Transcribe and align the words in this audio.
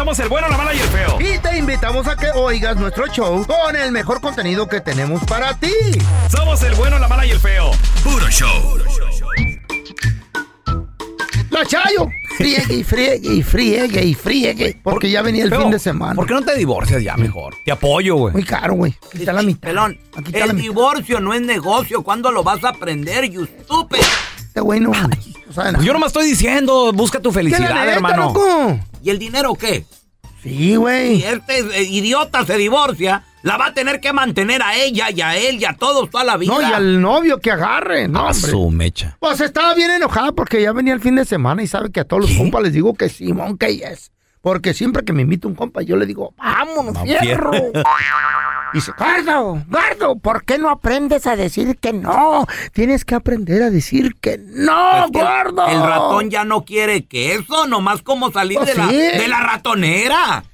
Somos 0.00 0.18
el 0.18 0.30
bueno, 0.30 0.48
la 0.48 0.56
mala 0.56 0.72
y 0.72 0.78
el 0.78 0.88
feo. 0.88 1.18
Y 1.20 1.38
te 1.40 1.58
invitamos 1.58 2.06
a 2.08 2.16
que 2.16 2.30
oigas 2.30 2.74
nuestro 2.76 3.06
show 3.08 3.46
con 3.46 3.76
el 3.76 3.92
mejor 3.92 4.22
contenido 4.22 4.66
que 4.66 4.80
tenemos 4.80 5.22
para 5.24 5.52
ti. 5.58 5.74
Somos 6.34 6.62
el 6.62 6.74
bueno, 6.76 6.98
la 6.98 7.06
mala 7.06 7.26
y 7.26 7.32
el 7.32 7.38
feo. 7.38 7.70
Puro 8.02 8.26
show. 8.30 8.78
La 11.50 11.66
Chayo, 11.66 12.08
friegue 12.38 12.76
y 12.76 12.82
friegue 12.82 13.34
y 13.34 13.42
friegue 13.42 14.02
y 14.02 14.14
friegue. 14.14 14.80
Porque 14.82 15.10
ya 15.10 15.20
venía 15.20 15.44
el 15.44 15.50
Feo, 15.50 15.60
fin 15.60 15.70
de 15.70 15.78
semana. 15.78 16.14
¿Por 16.14 16.26
qué 16.26 16.32
no 16.32 16.40
te 16.40 16.56
divorcias 16.56 17.02
ya 17.02 17.18
mejor? 17.18 17.54
Te 17.66 17.70
apoyo, 17.72 18.16
güey. 18.16 18.32
Muy 18.32 18.44
caro, 18.44 18.72
güey. 18.76 18.96
Aquí 19.06 19.18
está 19.18 19.34
la 19.34 19.42
mitad. 19.42 19.68
Pelón, 19.68 19.98
Aquí 20.16 20.28
está 20.32 20.38
la 20.38 20.44
el 20.46 20.54
mitad. 20.54 20.62
divorcio 20.62 21.20
no 21.20 21.34
es 21.34 21.42
negocio. 21.42 22.02
¿Cuándo 22.02 22.32
lo 22.32 22.42
vas 22.42 22.64
a 22.64 22.70
aprender, 22.70 23.28
you 23.30 23.44
stupid? 23.44 23.98
Este 24.38 24.62
güey 24.62 24.80
no, 24.80 24.92
no 24.92 25.52
sabe 25.52 25.72
nada. 25.72 25.84
Yo 25.84 25.92
nomás 25.92 26.06
estoy 26.06 26.26
diciendo, 26.26 26.90
busca 26.94 27.20
tu 27.20 27.30
¿Qué 27.30 27.42
la 27.42 27.50
felicidad, 27.50 27.74
neta, 27.74 27.92
hermano. 27.92 28.22
loco? 28.28 28.80
¿Y 29.02 29.10
el 29.10 29.18
dinero 29.18 29.54
qué? 29.54 29.84
Sí, 30.42 30.48
Si 30.70 30.76
güey. 30.76 31.22
este 31.22 31.58
eh, 31.60 31.82
idiota 31.84 32.44
se 32.46 32.56
divorcia, 32.56 33.24
la 33.42 33.56
va 33.58 33.66
a 33.66 33.74
tener 33.74 34.00
que 34.00 34.12
mantener 34.12 34.62
a 34.62 34.74
ella 34.76 35.10
y 35.10 35.20
a 35.20 35.36
él 35.36 35.60
y 35.60 35.64
a 35.66 35.74
todos 35.74 36.08
toda 36.10 36.24
la 36.24 36.36
vida. 36.38 36.52
No, 36.54 36.62
y 36.62 36.64
al 36.72 37.00
novio 37.00 37.38
que 37.40 37.50
agarre, 37.50 38.08
no, 38.08 38.20
A 38.20 38.30
hombre. 38.30 38.50
su 38.50 38.70
mecha. 38.70 39.16
Pues 39.20 39.40
estaba 39.40 39.74
bien 39.74 39.90
enojada 39.90 40.32
porque 40.32 40.62
ya 40.62 40.72
venía 40.72 40.94
el 40.94 41.00
fin 41.00 41.14
de 41.16 41.24
semana 41.24 41.62
y 41.62 41.66
sabe 41.66 41.90
que 41.90 42.00
a 42.00 42.04
todos 42.04 42.22
los 42.28 42.38
compas 42.38 42.62
les 42.62 42.72
digo 42.72 42.94
que 42.94 43.08
Simón, 43.08 43.58
que 43.58 43.76
yes. 43.76 44.12
Porque 44.42 44.72
siempre 44.72 45.04
que 45.04 45.12
me 45.12 45.20
invita 45.22 45.46
un 45.48 45.54
compa, 45.54 45.82
yo 45.82 45.96
le 45.96 46.06
digo, 46.06 46.32
vámonos, 46.38 46.94
No, 46.94 47.04
fierro. 47.04 47.50
Y 48.72 48.76
dice, 48.78 48.92
Gardo, 48.98 49.62
Gardo, 49.68 50.16
¿por 50.16 50.44
qué 50.44 50.58
no 50.58 50.70
aprendes 50.70 51.26
a 51.26 51.36
decir 51.36 51.76
que 51.78 51.92
no? 51.92 52.46
Tienes 52.72 53.04
que 53.04 53.14
aprender 53.14 53.62
a 53.62 53.70
decir 53.70 54.14
que 54.20 54.38
no, 54.38 55.04
Es 55.06 55.10
que 55.10 55.18
el- 55.20 55.24
gordo. 55.26 55.66
El 55.68 55.80
ratón 55.82 56.30
ya 56.30 56.44
no 56.44 56.64
quiere 56.64 57.04
queso, 57.06 57.66
nomás 57.66 58.02
como 58.02 58.30
salir 58.30 58.58
Pues 58.58 58.68
de, 58.70 58.74
la, 58.76 58.86
de 58.86 59.28
la 59.28 59.40
ratonera. 59.40 60.44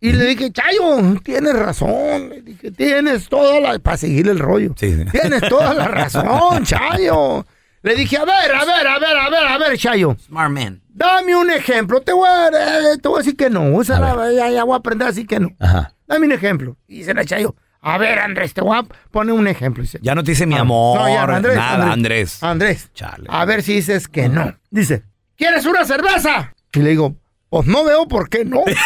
Y 0.00 0.12
le 0.12 0.26
dije, 0.26 0.52
Chayo, 0.52 1.20
tienes 1.24 1.54
razón. 1.58 2.28
Le 2.28 2.40
dije, 2.42 2.70
tienes 2.70 3.28
toda 3.28 3.58
la... 3.60 3.78
Para 3.80 3.96
seguir 3.96 4.28
el 4.28 4.38
rollo. 4.38 4.72
Sí, 4.76 4.94
sí. 4.94 5.04
Tienes 5.10 5.40
toda 5.48 5.74
la 5.74 5.88
razón, 5.88 6.64
Chayo. 6.64 7.44
Le 7.82 7.94
dije, 7.94 8.16
a 8.16 8.24
ver, 8.24 8.52
a 8.54 8.64
ver, 8.64 8.86
a 8.86 8.98
ver, 8.98 9.16
a 9.16 9.30
ver, 9.30 9.46
a 9.46 9.58
ver, 9.58 9.78
Chayo. 9.78 10.16
Smart 10.26 10.50
man. 10.50 10.82
Dame 10.88 11.36
un 11.36 11.50
ejemplo. 11.50 12.00
Te 12.00 12.12
voy 12.12 12.28
a, 12.28 12.48
eh, 12.48 12.98
te 13.00 13.08
voy 13.08 13.18
a 13.18 13.22
decir 13.22 13.36
que 13.36 13.48
no. 13.50 13.80
Esa 13.80 13.96
A 13.98 14.16
la- 14.16 14.32
ya, 14.32 14.50
ya 14.50 14.64
voy 14.64 14.74
a 14.74 14.78
aprender 14.78 15.06
a 15.06 15.10
decir 15.10 15.26
que 15.26 15.38
no. 15.38 15.50
Ajá. 15.60 15.92
Dame 16.06 16.26
un 16.26 16.32
ejemplo. 16.32 16.76
Y 16.88 16.98
dice 16.98 17.14
la 17.14 17.24
Chayo, 17.24 17.54
a 17.80 17.96
ver, 17.98 18.18
Andrés, 18.18 18.52
te 18.52 18.60
voy 18.62 18.76
a 18.76 18.82
poner 19.12 19.32
un 19.34 19.46
ejemplo. 19.46 19.82
Dice, 19.82 20.00
Ya 20.02 20.14
no 20.16 20.24
te 20.24 20.32
dice 20.32 20.46
mi 20.46 20.56
amor. 20.56 20.98
no, 21.00 21.08
ya, 21.08 21.22
Andrés, 21.22 21.56
Nada, 21.56 21.92
Andrés. 21.92 22.42
Andrés, 22.42 22.90
Chale. 22.94 23.28
a 23.30 23.44
ver 23.44 23.62
si 23.62 23.74
dices 23.74 24.08
que 24.08 24.28
no. 24.28 24.56
Dice, 24.70 25.04
¿quieres 25.36 25.64
una 25.64 25.84
cerveza? 25.84 26.52
Y 26.72 26.80
le 26.80 26.90
digo, 26.90 27.14
pues 27.48 27.66
no 27.68 27.84
veo 27.84 28.08
por 28.08 28.28
qué 28.28 28.44
no. 28.44 28.62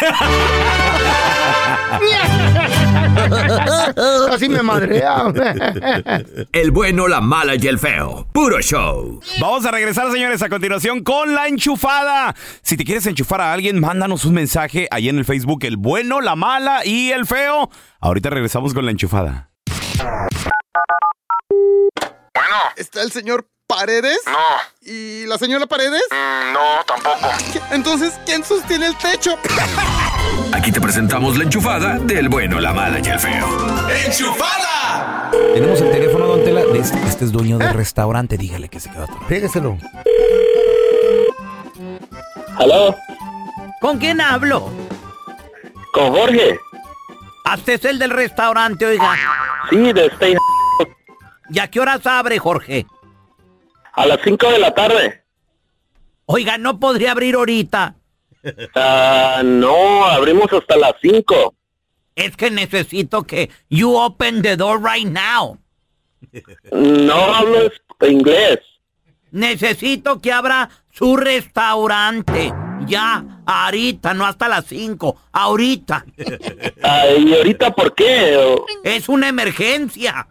Así 4.31 4.49
me 4.49 4.61
madrea. 4.61 5.25
El 6.51 6.71
bueno, 6.71 7.07
la 7.07 7.21
mala 7.21 7.55
y 7.55 7.67
el 7.67 7.79
feo. 7.79 8.27
Puro 8.33 8.59
show. 8.61 9.19
Vamos 9.39 9.65
a 9.65 9.71
regresar, 9.71 10.11
señores, 10.11 10.41
a 10.41 10.49
continuación 10.49 11.03
con 11.03 11.33
la 11.33 11.47
enchufada. 11.47 12.35
Si 12.61 12.77
te 12.77 12.83
quieres 12.85 13.05
enchufar 13.05 13.41
a 13.41 13.53
alguien, 13.53 13.79
mándanos 13.79 14.25
un 14.25 14.33
mensaje 14.33 14.87
ahí 14.91 15.09
en 15.09 15.17
el 15.17 15.25
Facebook, 15.25 15.63
el 15.65 15.77
bueno, 15.77 16.21
la 16.21 16.35
mala 16.35 16.85
y 16.85 17.11
el 17.11 17.25
feo. 17.25 17.69
Ahorita 17.99 18.29
regresamos 18.29 18.73
con 18.73 18.85
la 18.85 18.91
enchufada. 18.91 19.49
Bueno, 21.49 22.57
¿Está 22.75 23.01
el 23.01 23.11
señor 23.11 23.47
Paredes? 23.67 24.19
no, 24.25 24.37
¿Y 24.81 25.25
la 25.25 25.37
señora 25.37 25.65
Paredes? 25.65 26.03
mm, 26.11 26.53
no, 26.53 26.83
tampoco. 26.85 27.29
Entonces, 27.71 28.19
¿quién 28.25 28.43
sostiene 28.43 28.87
el 28.87 28.95
techo? 28.97 29.37
Aquí 30.53 30.71
te 30.71 30.79
presentamos 30.79 31.37
la 31.37 31.45
enchufada 31.45 31.97
del 31.97 32.29
bueno, 32.29 32.59
la 32.59 32.73
mala 32.73 32.99
y 33.03 33.07
el 33.09 33.19
feo. 33.19 33.47
¡Enchufada! 34.05 35.31
Tenemos 35.53 35.81
el 35.81 35.91
teléfono, 35.91 36.27
don 36.27 36.43
Tela. 36.43 36.61
de 36.61 36.79
Este, 36.79 36.97
este 37.07 37.25
es 37.25 37.31
dueño 37.31 37.57
del 37.57 37.73
restaurante. 37.73 38.37
Dígale 38.37 38.69
que 38.69 38.79
se 38.79 38.89
quedó 38.91 39.03
atorado. 39.03 39.27
Pégueselo. 39.27 39.77
¿Aló? 42.57 42.95
¿Con 43.81 43.97
quién 43.97 44.21
hablo? 44.21 44.69
¿Con 45.91 46.11
Jorge? 46.13 46.59
Hasta 47.45 47.73
es 47.73 47.85
el 47.85 47.99
del 47.99 48.11
restaurante, 48.11 48.85
oiga. 48.85 49.15
Sí, 49.69 49.91
de 49.91 50.05
Stay 50.05 50.35
¿Y 51.49 51.59
a 51.59 51.67
qué 51.69 51.79
horas 51.79 52.05
abre, 52.05 52.37
Jorge? 52.39 52.85
a 53.95 54.05
las 54.05 54.19
5 54.23 54.51
de 54.51 54.59
la 54.59 54.73
tarde. 54.73 55.23
Oiga, 56.25 56.57
¿no 56.57 56.79
podría 56.79 57.11
abrir 57.11 57.35
ahorita? 57.35 57.95
Ah, 58.75 59.41
no, 59.43 60.05
abrimos 60.05 60.51
hasta 60.51 60.75
las 60.77 60.93
5. 61.01 61.55
Es 62.15 62.35
que 62.37 62.51
necesito 62.51 63.23
que 63.23 63.49
you 63.69 63.95
open 63.95 64.41
the 64.41 64.55
door 64.55 64.81
right 64.83 65.07
now. 65.07 65.57
No 66.71 67.13
hablo 67.33 67.71
inglés. 68.07 68.59
Necesito 69.31 70.19
que 70.21 70.31
abra 70.31 70.69
su 70.91 71.15
restaurante. 71.17 72.53
Ya, 72.85 73.23
ahorita, 73.45 74.13
no 74.13 74.25
hasta 74.25 74.47
las 74.49 74.65
5. 74.65 75.15
Ahorita. 75.31 76.05
Ah, 76.83 77.05
¿Y 77.17 77.33
ahorita 77.33 77.71
por 77.73 77.95
qué? 77.95 78.35
¿O- 78.37 78.65
Es 78.83 79.07
una 79.09 79.29
emergencia. 79.29 80.27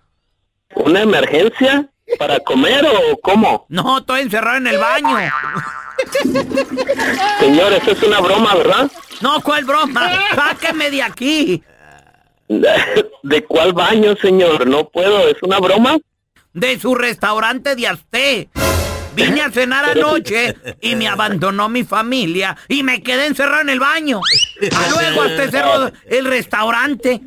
¿Una 0.75 1.01
emergencia? 1.03 1.89
¿Para 2.19 2.39
comer 2.41 2.85
o 2.87 3.19
cómo? 3.23 3.65
No, 3.71 3.99
estoy 3.99 4.21
encerrado 4.23 4.59
en 4.59 4.67
el 4.67 4.79
baño. 4.79 5.17
Señor, 7.41 7.73
eso 7.73 7.91
es 7.93 8.03
una 8.03 8.21
broma, 8.21 8.55
¿verdad? 8.55 8.91
No, 9.21 9.41
¿cuál 9.41 9.65
broma? 9.65 10.11
Sáqueme 10.35 10.91
de 10.91 11.03
aquí. 11.03 11.63
¿De 12.49 13.45
cuál 13.45 13.73
baño, 13.73 14.15
señor? 14.17 14.67
No 14.67 14.89
puedo, 14.89 15.29
¿es 15.29 15.37
una 15.43 15.59
broma? 15.59 15.99
De 16.53 16.79
su 16.79 16.95
restaurante 16.95 17.75
de 17.77 17.87
Azté. 17.87 18.49
Vine 19.15 19.43
a 19.43 19.51
cenar 19.51 19.85
anoche 19.85 20.57
y 20.81 20.97
me 20.97 21.07
abandonó 21.07 21.69
mi 21.69 21.85
familia 21.85 22.57
y 22.69 22.83
me 22.83 23.03
quedé 23.03 23.27
encerrado 23.27 23.61
en 23.61 23.69
el 23.69 23.81
baño. 23.81 24.21
A 24.75 24.91
luego 24.91 25.23
hasta 25.23 25.51
cerró 25.51 25.93
el 26.09 26.25
restaurante. 26.25 27.21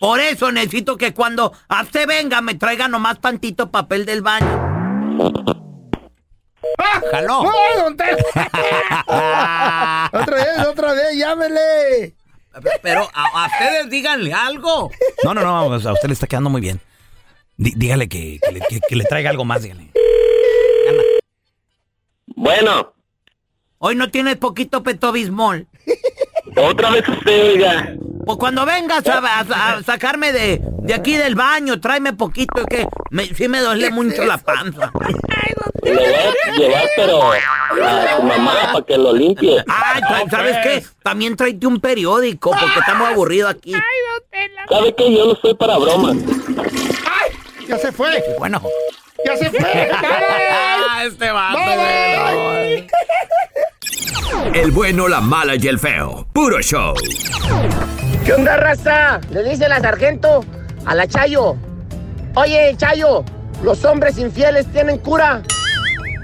Por 0.00 0.18
eso 0.18 0.50
necesito 0.50 0.96
que 0.96 1.14
cuando 1.14 1.52
hasta 1.68 2.06
venga 2.06 2.40
me 2.40 2.54
traiga 2.54 2.88
nomás 2.88 3.20
tantito 3.20 3.70
papel 3.70 4.04
del 4.04 4.22
baño. 4.22 5.69
Jaló. 7.10 7.42
¡No, 7.44 7.52
don 7.82 7.96
Tela! 7.96 8.22
otra 10.12 10.36
vez, 10.36 10.66
otra 10.66 10.92
vez, 10.92 11.16
llámele. 11.16 12.14
Pero 12.82 13.08
a, 13.14 13.44
a 13.44 13.46
ustedes 13.46 13.90
díganle 13.90 14.32
algo. 14.32 14.90
No, 15.24 15.34
no, 15.34 15.40
no, 15.42 15.72
a 15.72 15.76
usted 15.92 16.08
le 16.08 16.12
está 16.14 16.26
quedando 16.26 16.50
muy 16.50 16.60
bien. 16.60 16.80
Dí- 17.56 17.74
dígale 17.76 18.08
que, 18.08 18.38
que 18.42 18.52
le, 18.52 18.60
que- 18.60 18.80
que 18.80 18.96
le 18.96 19.04
traiga 19.04 19.30
algo 19.30 19.44
más, 19.44 19.62
dígale. 19.62 19.90
Bueno, 22.26 22.94
Hoy 23.78 23.94
no 23.96 24.10
tienes 24.10 24.36
poquito 24.36 24.82
petobismol. 24.82 25.66
otra 26.56 26.90
vez 26.90 27.08
usted, 27.08 27.52
oiga. 27.54 27.94
Pues 28.30 28.38
cuando 28.38 28.64
vengas 28.64 29.04
a, 29.08 29.18
a- 29.18 29.72
a 29.78 29.82
sacarme 29.82 30.30
de, 30.32 30.60
de 30.62 30.94
aquí 30.94 31.16
del 31.16 31.34
baño, 31.34 31.80
tráeme 31.80 32.12
poquito, 32.12 32.64
que 32.64 32.86
me, 33.10 33.26
sí 33.26 33.48
me 33.48 33.58
duele 33.60 33.90
mucho 33.90 34.24
la 34.24 34.38
panza. 34.38 34.92
Le 35.82 35.92
voy 35.92 36.04
a 36.46 36.56
llevar, 36.56 36.84
pero 36.94 37.32
a 37.32 38.16
su 38.16 38.22
mamá 38.22 38.54
para 38.72 38.86
que 38.86 38.96
lo 38.96 39.12
limpie. 39.12 39.64
Ay, 39.66 40.00
¿sabes 40.30 40.58
qué? 40.62 40.84
También 41.02 41.34
tráete 41.34 41.66
un 41.66 41.80
periódico, 41.80 42.50
porque 42.52 42.78
estamos 42.78 43.08
aburridos 43.08 43.50
aquí. 43.50 43.74
¿Sabe 44.68 44.94
que 44.94 45.12
yo 45.12 45.26
no 45.26 45.34
soy 45.34 45.54
para 45.54 45.76
bromas? 45.78 46.16
¡Ay! 46.16 47.66
Ya 47.66 47.78
se 47.78 47.90
fue. 47.90 48.22
Bueno, 48.38 48.62
Ya 49.26 49.36
se 49.36 49.50
fue. 49.50 49.90
Ah, 49.92 51.02
este 51.04 51.32
vato. 51.32 51.58
Bye, 51.58 52.86
bye. 54.52 54.60
El 54.60 54.70
bueno, 54.70 55.08
la 55.08 55.20
mala 55.20 55.56
y 55.56 55.66
el 55.66 55.80
feo. 55.80 56.28
Puro 56.32 56.60
show. 56.62 56.94
¿Qué 58.24 58.32
onda, 58.32 58.56
raza? 58.56 59.20
Le 59.30 59.42
dice 59.42 59.68
la 59.68 59.80
sargento 59.80 60.44
a 60.84 60.94
la 60.94 61.06
Chayo. 61.06 61.56
Oye, 62.34 62.74
Chayo, 62.76 63.24
¿los 63.62 63.84
hombres 63.84 64.18
infieles 64.18 64.66
tienen 64.72 64.98
cura? 64.98 65.42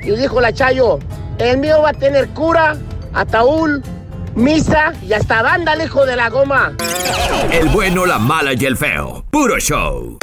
Y 0.02 0.10
dijo 0.10 0.40
la 0.40 0.52
Chayo, 0.52 0.98
el 1.38 1.58
mío 1.58 1.82
va 1.82 1.90
a 1.90 1.94
tener 1.94 2.28
cura, 2.28 2.76
ataúd, 3.12 3.82
misa 4.34 4.92
y 5.02 5.12
hasta 5.14 5.42
banda, 5.42 5.74
hijo 5.82 6.04
de 6.06 6.16
la 6.16 6.28
goma. 6.28 6.72
El 7.50 7.68
bueno, 7.70 8.06
la 8.06 8.18
mala 8.18 8.52
y 8.52 8.64
el 8.64 8.76
feo. 8.76 9.24
Puro 9.30 9.58
show. 9.58 10.18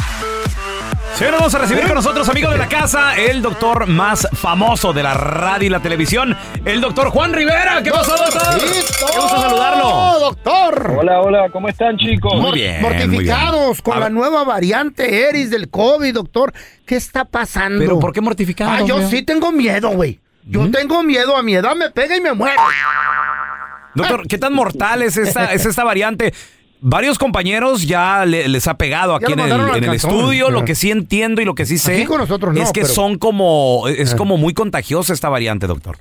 Señores, 1.15 1.39
vamos 1.39 1.53
a 1.55 1.59
recibir 1.59 1.83
con 1.85 1.93
nosotros, 1.93 2.27
amigo 2.27 2.49
de 2.49 2.57
la 2.57 2.67
casa, 2.67 3.15
el 3.15 3.41
doctor 3.43 3.85
más 3.87 4.27
famoso 4.33 4.93
de 4.93 5.03
la 5.03 5.13
radio 5.13 5.67
y 5.67 5.69
la 5.69 5.79
televisión, 5.79 6.35
el 6.65 6.81
doctor 6.81 7.09
Juan 7.09 7.33
Rivera. 7.33 7.83
¿Qué 7.83 7.91
pasó, 7.91 8.17
doctor? 8.17 8.59
Qué 8.59 9.19
gusto 9.19 9.41
saludarlo. 9.41 9.87
¡Oh, 9.87 10.19
doctor! 10.19 10.95
Hola, 10.99 11.21
hola, 11.21 11.49
¿cómo 11.51 11.69
están 11.69 11.97
chicos? 11.97 12.33
Muy 12.35 12.53
bien, 12.53 12.81
muy 12.81 12.89
bien. 12.95 13.09
Mortificados 13.11 13.81
con 13.83 13.93
A 13.95 13.99
la 13.99 14.05
ver. 14.05 14.13
nueva 14.13 14.43
variante 14.43 15.29
Eris 15.29 15.51
del 15.51 15.69
COVID, 15.69 16.13
doctor. 16.15 16.51
¿Qué 16.85 16.95
está 16.95 17.25
pasando? 17.25 17.79
pero 17.79 17.99
¿por 17.99 18.11
qué 18.11 18.19
mortificado? 18.19 18.71
Ah, 18.71 18.81
yo 18.81 19.07
sí 19.07 19.21
tengo 19.21 19.51
miedo, 19.51 19.89
güey. 19.91 20.19
Yo 20.45 20.69
tengo 20.71 21.03
miedo. 21.03 21.37
A 21.37 21.43
mi 21.43 21.53
edad 21.53 21.75
me 21.75 21.91
pega 21.91 22.17
y 22.17 22.21
me 22.21 22.33
muero. 22.33 22.59
Doctor, 23.93 24.27
¿qué 24.27 24.39
tan 24.39 24.53
mortal 24.53 25.03
es 25.03 25.15
esta, 25.15 25.53
es 25.53 25.65
esta 25.65 25.83
variante? 25.83 26.33
Varios 26.85 27.17
compañeros 27.17 27.87
ya 27.87 28.25
le- 28.25 28.49
les 28.49 28.67
ha 28.67 28.77
pegado 28.77 29.15
aquí 29.15 29.31
en 29.31 29.39
el, 29.39 29.51
en 29.77 29.83
el 29.85 29.93
estudio. 29.93 30.49
Lo 30.51 30.65
que 30.65 30.75
sí 30.75 30.91
entiendo 30.91 31.41
y 31.41 31.45
lo 31.45 31.55
que 31.55 31.65
sí 31.65 31.77
sé 31.77 31.95
Aquí 31.95 32.05
con 32.05 32.17
nosotros 32.19 32.53
no, 32.53 32.61
es 32.61 32.71
que 32.73 32.81
pero- 32.81 32.93
son 32.93 33.17
como 33.17 33.87
es 33.87 34.13
como 34.15 34.35
muy 34.37 34.53
contagiosa 34.53 35.13
esta 35.13 35.29
variante, 35.29 35.65
doctor. 35.65 35.95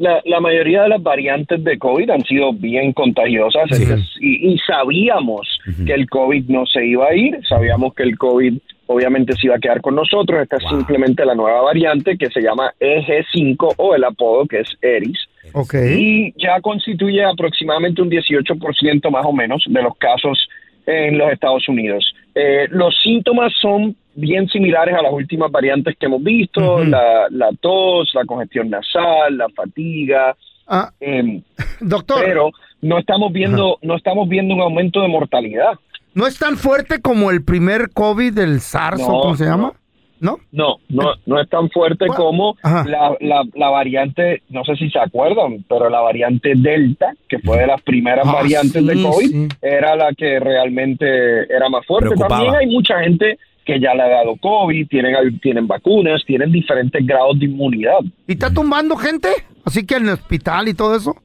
La, 0.00 0.20
la 0.24 0.40
mayoría 0.40 0.82
de 0.82 0.88
las 0.88 1.02
variantes 1.02 1.62
de 1.62 1.78
COVID 1.78 2.10
han 2.10 2.22
sido 2.24 2.52
bien 2.52 2.92
contagiosas 2.92 3.62
Sí. 3.70 3.84
es- 3.84 4.10
y, 4.20 4.52
y 4.52 4.58
sabíamos 4.66 5.46
que 5.86 5.94
el 5.94 6.08
COVID 6.10 6.44
no 6.48 6.66
se 6.66 6.84
iba 6.84 7.06
a 7.06 7.14
ir, 7.14 7.38
sabíamos 7.48 7.94
que 7.94 8.02
el 8.02 8.18
COVID 8.18 8.58
obviamente 8.88 9.34
se 9.36 9.46
iba 9.46 9.56
a 9.56 9.58
quedar 9.60 9.80
con 9.80 9.94
nosotros. 9.94 10.42
Esta 10.42 10.56
es 10.56 10.64
simplemente 10.68 11.24
la 11.24 11.34
nueva 11.34 11.62
variante 11.62 12.18
que 12.18 12.28
se 12.28 12.40
llama 12.42 12.74
EG5 12.80 13.74
o 13.78 13.94
el 13.94 14.04
apodo 14.04 14.46
que 14.46 14.60
es 14.60 14.68
ERIS. 14.82 15.18
Ok. 15.52 15.74
y 15.74 16.32
ya 16.36 16.60
constituye 16.60 17.24
aproximadamente 17.24 18.00
un 18.02 18.10
18% 18.10 19.10
más 19.10 19.24
o 19.26 19.32
menos 19.32 19.64
de 19.66 19.82
los 19.82 19.96
casos 19.96 20.48
en 20.86 21.18
los 21.18 21.30
Estados 21.32 21.68
Unidos. 21.68 22.04
Eh, 22.34 22.66
los 22.70 22.94
síntomas 23.02 23.52
son 23.60 23.96
bien 24.14 24.48
similares 24.48 24.94
a 24.94 25.02
las 25.02 25.12
últimas 25.12 25.50
variantes 25.50 25.96
que 25.98 26.06
hemos 26.06 26.22
visto, 26.22 26.84
la, 26.84 27.26
la 27.30 27.50
tos, 27.60 28.10
la 28.14 28.24
congestión 28.24 28.70
nasal, 28.70 29.36
la 29.36 29.48
fatiga, 29.50 30.36
Ah, 30.68 30.90
em, 31.00 31.42
doctor, 31.80 32.22
pero 32.24 32.50
no 32.82 32.98
estamos 32.98 33.32
viendo 33.32 33.78
no 33.82 33.96
estamos 33.96 34.28
viendo 34.28 34.54
un 34.54 34.60
aumento 34.60 35.02
de 35.02 35.08
mortalidad. 35.08 35.72
¿no 36.14 36.26
es 36.26 36.38
tan 36.38 36.56
fuerte 36.56 37.00
como 37.00 37.30
el 37.30 37.42
primer 37.44 37.90
COVID 37.90 38.32
del 38.34 38.60
SARS 38.60 39.00
No, 39.00 39.08
o 39.08 39.22
cómo 39.22 39.36
se 39.36 39.44
no. 39.44 39.50
llama? 39.50 39.72
¿No? 40.22 40.38
No, 40.52 40.76
no, 40.88 41.14
no 41.26 41.40
es 41.40 41.48
tan 41.50 41.68
fuerte 41.70 42.04
Bueno, 42.06 42.14
como 42.14 42.56
la, 42.62 43.16
la, 43.20 43.42
la 43.54 43.68
variante, 43.70 44.40
no 44.50 44.64
sé 44.64 44.76
si 44.76 44.88
se 44.88 45.00
acuerdan, 45.00 45.64
pero 45.68 45.90
la 45.90 46.00
variante 46.00 46.52
Delta, 46.56 47.12
que 47.28 47.40
fue 47.40 47.58
de 47.58 47.66
las 47.66 47.82
primeras 47.82 48.24
Ah, 48.28 48.32
variantes 48.34 48.86
de 48.86 49.02
COVID, 49.02 49.28
sí. 49.28 49.48
era 49.60 49.96
la 49.96 50.12
que 50.16 50.38
realmente 50.38 51.04
era 51.52 51.68
más 51.68 51.84
fuerte. 51.86 52.10
Preocupaba. 52.10 52.36
También 52.36 52.54
hay 52.54 52.66
mucha 52.72 53.00
gente 53.02 53.36
que 53.64 53.80
ya 53.80 53.94
le 53.94 54.02
ha 54.02 54.08
dado 54.08 54.36
COVID, 54.36 54.86
tienen, 54.88 55.40
tienen 55.40 55.66
vacunas, 55.66 56.22
tienen 56.24 56.52
diferentes 56.52 57.04
grados 57.04 57.38
de 57.40 57.46
inmunidad. 57.46 57.98
¿Y 58.28 58.32
está 58.32 58.52
tumbando 58.52 58.94
gente? 58.96 59.28
Así 59.64 59.84
que 59.84 59.96
en 59.96 60.04
el 60.04 60.14
hospital 60.14 60.68
y 60.68 60.74
todo 60.74 60.94
eso. 60.96 61.16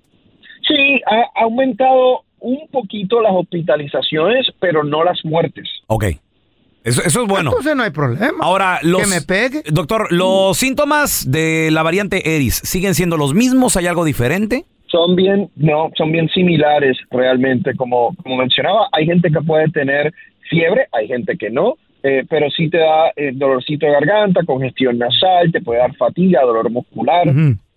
Sí, 0.67 1.01
ha 1.05 1.43
aumentado 1.43 2.21
un 2.39 2.67
poquito 2.71 3.21
las 3.21 3.31
hospitalizaciones, 3.33 4.47
pero 4.59 4.83
no 4.83 5.03
las 5.03 5.23
muertes. 5.23 5.67
Ok. 5.87 6.05
Eso, 6.87 7.01
eso 7.03 7.21
es 7.23 7.27
bueno. 7.27 7.49
Entonces 7.51 7.75
no 7.75 7.83
hay 7.83 7.91
problema. 7.91 8.37
Ahora, 8.41 8.79
los. 8.81 9.01
Que 9.01 9.07
me 9.07 9.21
pegue. 9.21 9.61
Doctor, 9.69 10.11
¿los 10.11 10.57
síntomas 10.57 11.29
de 11.29 11.69
la 11.71 11.83
variante 11.83 12.35
Eris 12.35 12.55
siguen 12.63 12.95
siendo 12.95 13.17
los 13.17 13.33
mismos? 13.33 13.75
¿Hay 13.77 13.87
algo 13.87 14.05
diferente? 14.05 14.65
son 14.89 15.17
bien, 15.17 15.49
no, 15.57 15.91
son 15.97 16.13
bien 16.13 16.29
similares 16.29 16.97
realmente, 17.11 17.75
como, 17.75 18.15
como 18.23 18.37
mencionaba, 18.37 18.87
hay 18.93 19.05
gente 19.05 19.29
que 19.29 19.41
puede 19.41 19.67
tener 19.69 20.13
fiebre, 20.49 20.87
hay 20.93 21.07
gente 21.09 21.35
que 21.37 21.49
no, 21.49 21.75
eh, 22.03 22.23
pero 22.29 22.49
sí 22.49 22.69
te 22.69 22.77
da 22.77 23.09
eh, 23.17 23.31
dolorcito 23.33 23.85
de 23.85 23.91
garganta, 23.91 24.43
congestión 24.45 24.97
nasal, 24.97 25.51
te 25.51 25.59
puede 25.59 25.81
dar 25.81 25.93
fatiga, 25.97 26.41
dolor 26.43 26.71
muscular. 26.71 27.27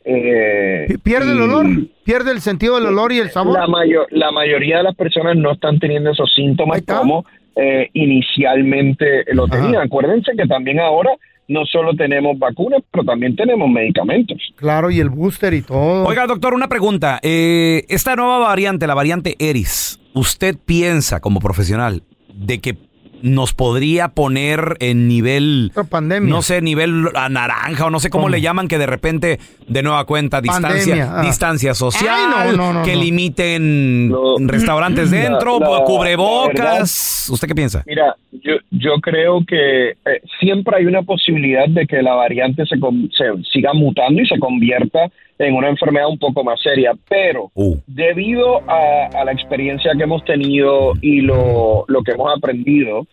Eh, 0.05 0.87
Pi- 0.89 0.99
¿Pierde 0.99 1.33
el 1.33 1.43
olor? 1.43 1.67
¿Pierde 2.05 2.31
el 2.31 2.41
sentido 2.41 2.77
del 2.77 2.87
olor 2.87 3.13
y 3.13 3.19
el 3.19 3.31
sabor? 3.31 3.59
La, 3.59 3.67
mayo- 3.67 4.07
la 4.11 4.31
mayoría 4.31 4.79
de 4.79 4.85
las 4.85 4.95
personas 4.95 5.37
no 5.37 5.51
están 5.53 5.79
teniendo 5.81 6.13
esos 6.13 6.33
síntomas 6.35 6.81
como 6.83 7.25
eh, 7.57 7.89
inicialmente 7.93 9.25
lo 9.33 9.45
Ajá. 9.45 9.57
tenían. 9.57 9.83
Acuérdense 9.83 10.33
que 10.37 10.47
también 10.47 10.81
ahora 10.81 11.11
no 11.49 11.67
solo 11.67 11.95
tenemos 11.95 12.39
vacunas, 12.39 12.81
pero 12.93 13.05
también 13.05 13.35
tenemos 13.35 13.69
medicamentos. 13.69 14.39
Claro, 14.57 14.91
y 14.91 15.01
el 15.01 15.11
booster 15.11 15.53
y 15.53 15.63
todo. 15.63 16.07
Oiga, 16.07 16.27
doctor, 16.27 16.55
una 16.55 16.69
pregunta. 16.69 17.19
Eh, 17.23 17.85
esta 17.89 18.15
nueva 18.15 18.39
variante, 18.39 18.87
la 18.87 18.95
variante 18.95 19.35
Eris, 19.39 19.99
¿usted 20.15 20.57
piensa 20.65 21.21
como 21.21 21.41
profesional 21.41 22.03
de 22.33 22.61
que 22.61 22.77
nos 23.23 23.53
podría 23.55 24.09
poner 24.09 24.77
en 24.81 25.09
nivel, 25.09 25.73
pandemia. 25.91 26.29
no 26.31 26.43
sé, 26.43 26.61
nivel 26.63 27.09
a 27.15 27.29
naranja 27.29 27.87
o 27.87 27.91
no 27.91 28.01
sé 28.01 28.11
cómo, 28.11 28.25
¿Cómo? 28.25 28.29
le 28.35 28.41
llaman, 28.41 28.69
que 28.69 28.79
de 28.79 28.87
repente, 28.87 29.39
de 29.69 29.83
nueva 29.83 30.05
cuenta, 30.05 30.41
distancia, 30.41 30.71
Pandemia, 30.95 31.19
ah. 31.19 31.23
distancia 31.23 31.75
social, 31.75 32.31
Ay, 32.37 32.51
no, 32.53 32.57
no, 32.57 32.73
no, 32.75 32.83
que 32.83 32.95
no. 32.95 33.01
limiten 33.03 34.09
No. 34.09 34.37
restaurantes 34.41 35.11
dentro, 35.11 35.59
la- 35.61 35.85
cubrebocas. 35.85 37.29
¿Usted 37.31 37.49
qué 37.49 37.55
piensa? 37.55 37.83
Mira, 37.87 38.15
yo, 38.33 38.55
yo 38.71 38.95
creo 39.01 39.45
que 39.47 39.91
eh, 39.91 39.97
siempre 40.41 40.77
hay 40.79 40.87
una 40.87 41.03
posibilidad 41.03 41.69
de 41.69 41.87
que 41.87 42.03
la 42.03 42.15
variante 42.15 42.65
se, 42.67 42.79
con- 42.79 43.11
se 43.17 43.25
siga 43.53 43.73
mutando 43.73 44.21
y 44.23 44.27
se 44.27 44.39
convierta 44.39 45.01
en 45.39 45.55
una 45.55 45.69
enfermedad 45.71 46.09
un 46.09 46.19
poco 46.19 46.45
más 46.45 46.61
seria, 46.61 46.93
pero 47.09 47.51
Uh. 47.55 47.77
debido 47.87 48.61
a, 48.71 49.07
a 49.21 49.25
la 49.25 49.33
experiencia 49.33 49.93
que 49.97 50.03
hemos 50.03 50.23
tenido 50.25 50.93
y 51.01 51.23
lo, 51.23 51.85
lo 51.89 52.03
que 52.03 52.13
hemos 52.13 52.31
aprendido, 52.37 53.07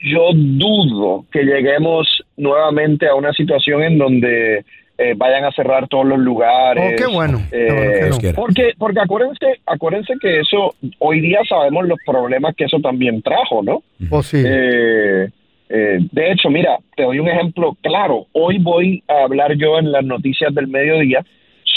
yo 0.00 0.30
dudo 0.34 1.24
que 1.30 1.44
lleguemos 1.44 2.06
nuevamente 2.36 3.06
a 3.08 3.14
una 3.14 3.32
situación 3.32 3.82
en 3.82 3.98
donde 3.98 4.64
eh, 4.98 5.14
vayan 5.16 5.44
a 5.44 5.52
cerrar 5.52 5.88
todos 5.88 6.06
los 6.06 6.18
lugares. 6.18 6.92
Oh, 6.92 6.96
qué 6.96 7.06
bueno. 7.12 7.40
Qué 7.50 7.66
Eh, 7.66 8.10
no. 8.10 8.32
Porque, 8.34 8.72
porque 8.78 9.00
acuérdense, 9.00 9.60
acuérdense 9.66 10.14
que 10.20 10.40
eso, 10.40 10.74
hoy 10.98 11.20
día 11.20 11.40
sabemos 11.48 11.86
los 11.86 11.98
problemas 12.04 12.54
que 12.56 12.64
eso 12.64 12.78
también 12.80 13.22
trajo, 13.22 13.62
¿no? 13.62 13.82
Pues 14.10 14.26
sí. 14.26 14.42
Eh, 14.44 15.28
eh, 15.68 15.98
de 16.12 16.32
hecho, 16.32 16.50
mira, 16.50 16.78
te 16.94 17.04
doy 17.04 17.18
un 17.18 17.28
ejemplo 17.28 17.76
claro. 17.80 18.26
Hoy 18.32 18.58
voy 18.58 19.02
a 19.08 19.24
hablar 19.24 19.54
yo 19.56 19.78
en 19.78 19.90
las 19.90 20.04
noticias 20.04 20.54
del 20.54 20.68
mediodía 20.68 21.24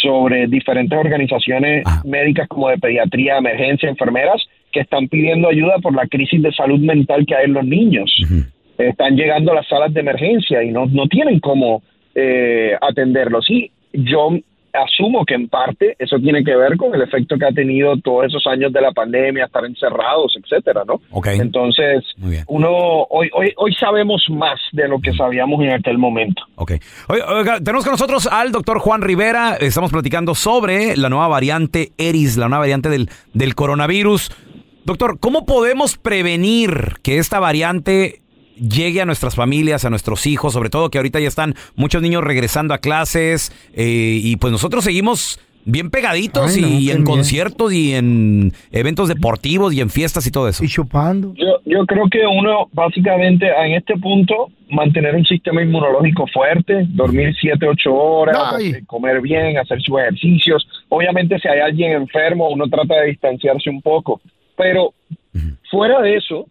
sobre 0.02 0.48
diferentes 0.48 0.98
organizaciones 0.98 1.84
Ah. 1.86 2.02
médicas 2.06 2.48
como 2.48 2.70
de 2.70 2.78
pediatría, 2.78 3.38
emergencia, 3.38 3.88
enfermeras, 3.90 4.44
que 4.76 4.82
están 4.82 5.08
pidiendo 5.08 5.48
ayuda 5.48 5.78
por 5.82 5.96
la 5.96 6.06
crisis 6.06 6.42
de 6.42 6.52
salud 6.52 6.80
mental 6.80 7.26
que 7.26 7.34
hay 7.34 7.46
en 7.46 7.54
los 7.54 7.66
niños. 7.66 8.14
Están 8.78 9.16
llegando 9.16 9.54
a 9.54 9.56
las 9.56 9.68
salas 9.70 9.94
de 9.94 10.02
emergencia 10.02 10.62
y 10.64 10.72
no, 10.72 10.86
no 10.88 11.08
tienen 11.08 11.40
cómo 11.40 11.82
eh, 12.14 12.74
atenderlos. 12.82 13.50
Y 13.50 13.72
yo 13.94 14.32
asumo 14.74 15.24
que 15.24 15.36
en 15.36 15.48
parte 15.48 15.96
eso 15.98 16.20
tiene 16.20 16.44
que 16.44 16.54
ver 16.58 16.76
con 16.76 16.94
el 16.94 17.02
efecto 17.02 17.38
que 17.38 17.46
ha 17.46 17.54
tenido 17.54 17.96
todos 18.04 18.26
esos 18.26 18.46
años 18.48 18.74
de 18.74 18.82
la 18.82 18.92
pandemia, 18.92 19.46
estar 19.46 19.64
encerrados, 19.64 20.36
etcétera, 20.44 20.84
¿no? 20.86 21.00
Entonces, 21.24 22.04
uno 22.48 22.70
hoy, 23.10 23.30
hoy, 23.32 23.54
hoy 23.56 23.74
sabemos 23.76 24.26
más 24.30 24.60
de 24.74 24.90
lo 24.90 25.00
que 25.00 25.14
sabíamos 25.14 25.62
en 25.62 25.72
aquel 25.72 25.98
momento. 25.98 26.42
Ok. 26.56 26.74
Oiga, 27.08 27.60
tenemos 27.62 27.86
con 27.86 27.94
nosotros 27.94 28.28
al 28.28 28.52
doctor 28.52 28.80
Juan 28.80 29.02
Rivera. 29.02 29.56
Estamos 29.56 29.90
platicando 29.90 30.36
sobre 30.36 30.98
la 30.98 31.08
nueva 31.08 31.30
variante 31.30 31.94
Eris, 31.98 32.36
la 32.36 32.50
nueva 32.50 32.60
variante 32.60 32.90
del, 32.90 33.10
del 33.34 33.56
coronavirus. 33.56 34.32
Doctor, 34.86 35.20
¿cómo 35.20 35.46
podemos 35.46 35.98
prevenir 35.98 36.94
que 37.02 37.18
esta 37.18 37.40
variante 37.40 38.22
llegue 38.56 39.02
a 39.02 39.06
nuestras 39.06 39.36
familias, 39.36 39.84
a 39.84 39.90
nuestros 39.90 40.28
hijos, 40.28 40.54
sobre 40.54 40.70
todo 40.70 40.92
que 40.92 41.00
ahorita 41.00 41.20
ya 41.20 41.28
están 41.28 41.56
muchos 41.76 42.04
niños 42.04 42.24
regresando 42.24 42.74
a 42.74 42.78
clases 42.78 43.52
eh, 43.74 44.20
y 44.22 44.36
pues 44.38 44.52
nosotros 44.52 44.84
seguimos 44.84 45.40
bien 45.66 45.90
pegaditos 45.90 46.56
Ay, 46.56 46.62
no, 46.62 46.68
y 46.68 46.92
en 46.92 46.98
miedo. 47.00 47.04
conciertos 47.04 47.74
y 47.74 47.96
en 47.96 48.54
eventos 48.72 49.10
deportivos 49.10 49.74
y 49.74 49.82
en 49.82 49.90
fiestas 49.90 50.28
y 50.28 50.32
todo 50.32 50.48
eso. 50.48 50.64
Y 50.64 50.68
chupando. 50.68 51.34
Yo, 51.34 51.60
yo 51.66 51.84
creo 51.88 52.08
que 52.08 52.20
uno, 52.28 52.70
básicamente, 52.72 53.48
en 53.48 53.74
este 53.74 53.96
punto, 53.98 54.52
mantener 54.70 55.16
un 55.16 55.26
sistema 55.26 55.64
inmunológico 55.64 56.28
fuerte, 56.32 56.86
dormir 56.90 57.34
7, 57.42 57.68
8 57.68 57.92
horas, 57.92 58.38
Ay. 58.56 58.68
eh, 58.68 58.84
comer 58.86 59.20
bien, 59.22 59.58
hacer 59.58 59.82
sus 59.82 59.98
ejercicios. 60.00 60.68
Obviamente, 60.90 61.40
si 61.40 61.48
hay 61.48 61.60
alguien 61.60 61.94
enfermo, 61.94 62.50
uno 62.50 62.68
trata 62.70 63.02
de 63.02 63.08
distanciarse 63.08 63.72
un 63.72 63.82
poco. 63.82 64.22
Pero 64.58 64.94
fuera 65.70 66.02
de 66.02 66.16
eso, 66.18 66.48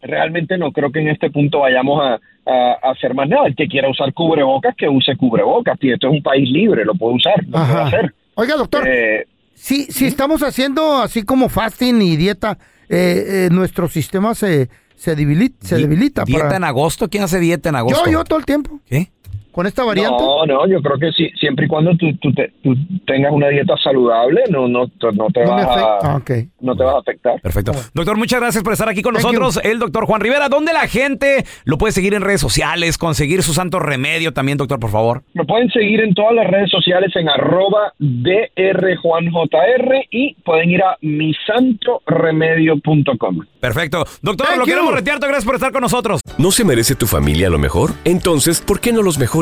realmente 0.00 0.58
no 0.58 0.72
creo 0.72 0.90
que 0.90 1.00
en 1.00 1.08
este 1.08 1.30
punto 1.30 1.60
vayamos 1.60 2.00
a, 2.02 2.14
a- 2.50 2.78
a 2.82 2.90
hacer 2.90 3.14
más 3.14 3.28
nada. 3.28 3.46
El 3.46 3.54
que 3.54 3.68
quiera 3.68 3.88
usar 3.88 4.12
cubrebocas, 4.12 4.74
que 4.76 4.88
use 4.88 5.16
cubrebocas. 5.16 5.76
Y 5.80 5.92
esto 5.92 6.08
es 6.08 6.12
un 6.14 6.22
país 6.22 6.48
libre, 6.50 6.84
lo 6.84 6.94
puede 6.94 7.14
usar, 7.16 7.44
lo 7.46 7.52
puede 7.52 7.80
hacer. 7.82 8.14
Oiga, 8.34 8.56
doctor, 8.56 8.86
Eh, 8.88 9.26
si, 9.54 9.84
si 9.84 10.06
estamos 10.06 10.42
haciendo 10.42 10.96
así 10.98 11.22
como 11.22 11.48
fasting 11.48 12.02
y 12.02 12.16
dieta, 12.16 12.58
eh, 12.88 13.46
eh, 13.46 13.48
nuestro 13.52 13.86
sistema 13.88 14.34
se, 14.34 14.68
se, 14.96 15.14
debilita, 15.14 15.64
se 15.66 15.76
debilita. 15.76 16.24
¿Dieta 16.24 16.44
para- 16.46 16.56
en 16.56 16.64
agosto? 16.64 17.08
¿Quién 17.08 17.22
hace 17.22 17.38
dieta 17.38 17.68
en 17.68 17.76
agosto? 17.76 18.04
Yo, 18.06 18.10
yo 18.12 18.24
todo 18.24 18.38
el 18.40 18.44
tiempo. 18.44 18.80
¿Qué? 18.86 19.12
Con 19.52 19.66
esta 19.66 19.84
variante. 19.84 20.22
No, 20.22 20.44
no, 20.46 20.66
yo 20.66 20.80
creo 20.82 20.98
que 20.98 21.12
sí, 21.12 21.28
siempre 21.38 21.66
y 21.66 21.68
cuando 21.68 21.94
tú, 21.96 22.12
tú, 22.16 22.32
te- 22.32 22.52
tú 22.62 22.74
tengas 23.06 23.32
una 23.32 23.48
dieta 23.48 23.74
saludable, 23.82 24.42
no, 24.50 24.66
no, 24.66 24.90
no 25.12 25.26
te 25.28 25.44
No 25.44 25.54
me 25.54 25.64
vas 25.64 25.76
afecta. 25.76 26.08
a, 26.08 26.12
Ah, 26.12 26.16
ok. 26.16 26.30
no 26.60 26.74
te 26.76 26.82
vas 26.84 26.94
a 26.94 26.98
afectar. 26.98 27.40
Perfecto. 27.40 27.72
Doctor, 27.94 28.16
muchas 28.16 28.40
gracias 28.40 28.64
por 28.64 28.72
estar 28.72 28.88
aquí 28.88 29.02
con 29.02 29.14
Thank 29.14 29.24
nosotros. 29.24 29.60
El 29.62 29.78
doctor 29.78 30.06
Juan 30.06 30.20
Rivera. 30.20 30.48
¿Dónde 30.48 30.72
la 30.72 30.88
gente 30.88 31.44
lo 31.64 31.78
puede 31.78 31.92
seguir 31.92 32.14
en 32.14 32.22
redes 32.22 32.40
sociales? 32.40 32.98
Conseguir 32.98 33.42
su 33.42 33.52
santo 33.54 33.78
remedio 33.78 34.32
también, 34.32 34.58
doctor, 34.58 34.80
por 34.80 34.90
favor. 34.90 35.22
Me 35.34 35.44
pueden 35.44 35.70
seguir 35.70 36.00
en 36.00 36.14
todas 36.14 36.34
las 36.34 36.50
redes 36.50 36.70
sociales 36.70 37.14
en 37.16 37.28
arroba 37.28 37.92
drjuanjr 37.98 40.06
y 40.10 40.34
pueden 40.44 40.70
ir 40.70 40.82
a 40.82 40.96
misantoremedio.com. 41.00 43.40
Perfecto. 43.60 44.04
Doctor, 44.22 44.56
lo 44.58 44.64
queremos 44.64 44.92
retear. 44.94 45.18
Gracias 45.20 45.44
por 45.44 45.54
estar 45.56 45.72
con 45.72 45.82
nosotros. 45.82 46.20
¿No 46.38 46.50
se 46.50 46.64
merece 46.64 46.94
tu 46.94 47.06
familia 47.06 47.50
lo 47.50 47.58
mejor? 47.58 47.90
Entonces, 48.04 48.60
¿por 48.60 48.80
qué 48.80 48.92
no 48.92 49.02
los 49.02 49.18
mejores 49.18 49.41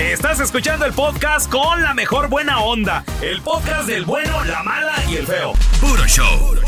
Estás 0.00 0.40
escuchando 0.40 0.84
el 0.84 0.92
podcast 0.92 1.48
con 1.48 1.80
la 1.80 1.94
mejor 1.94 2.28
buena 2.28 2.58
onda. 2.58 3.04
El 3.22 3.40
podcast 3.40 3.86
del 3.86 4.04
bueno, 4.04 4.44
la 4.44 4.64
mala 4.64 4.94
y 5.08 5.14
el 5.14 5.26
feo. 5.26 5.52
Puro 5.80 6.04
show. 6.08 6.63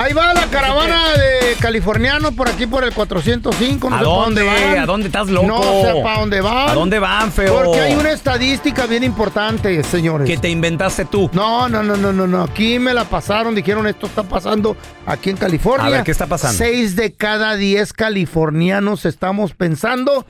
Ahí 0.00 0.14
va 0.14 0.32
la 0.32 0.46
caravana 0.46 1.10
de 1.12 1.56
californianos 1.60 2.32
por 2.32 2.48
aquí 2.48 2.66
por 2.66 2.84
el 2.84 2.94
405. 2.94 3.90
No 3.90 3.96
¿A 3.96 3.98
sé 3.98 4.04
pa' 4.06 4.10
dónde? 4.10 4.42
van. 4.44 4.78
¿A 4.78 4.86
dónde 4.86 5.06
estás 5.08 5.28
loco? 5.28 5.46
No 5.46 5.62
sé 5.62 6.00
para 6.02 6.20
dónde 6.20 6.40
van. 6.40 6.68
¿A 6.70 6.72
dónde 6.72 6.98
van, 6.98 7.30
feo? 7.30 7.62
Porque 7.62 7.80
hay 7.80 7.92
una 7.92 8.10
estadística 8.10 8.86
bien 8.86 9.04
importante, 9.04 9.82
señores. 9.82 10.26
Que 10.26 10.38
te 10.38 10.48
inventaste 10.48 11.04
tú. 11.04 11.28
No, 11.34 11.68
no, 11.68 11.82
no, 11.82 11.98
no, 11.98 12.14
no, 12.14 12.26
no. 12.26 12.44
Aquí 12.44 12.78
me 12.78 12.94
la 12.94 13.04
pasaron, 13.04 13.54
dijeron 13.54 13.86
esto 13.86 14.06
está 14.06 14.22
pasando 14.22 14.74
aquí 15.04 15.28
en 15.28 15.36
California. 15.36 15.86
A 15.86 15.90
ver, 15.90 16.02
¿qué 16.02 16.12
está 16.12 16.26
pasando? 16.26 16.56
Seis 16.56 16.96
de 16.96 17.12
cada 17.12 17.56
diez 17.56 17.92
californianos 17.92 19.04
estamos 19.04 19.52
pensando 19.52 20.24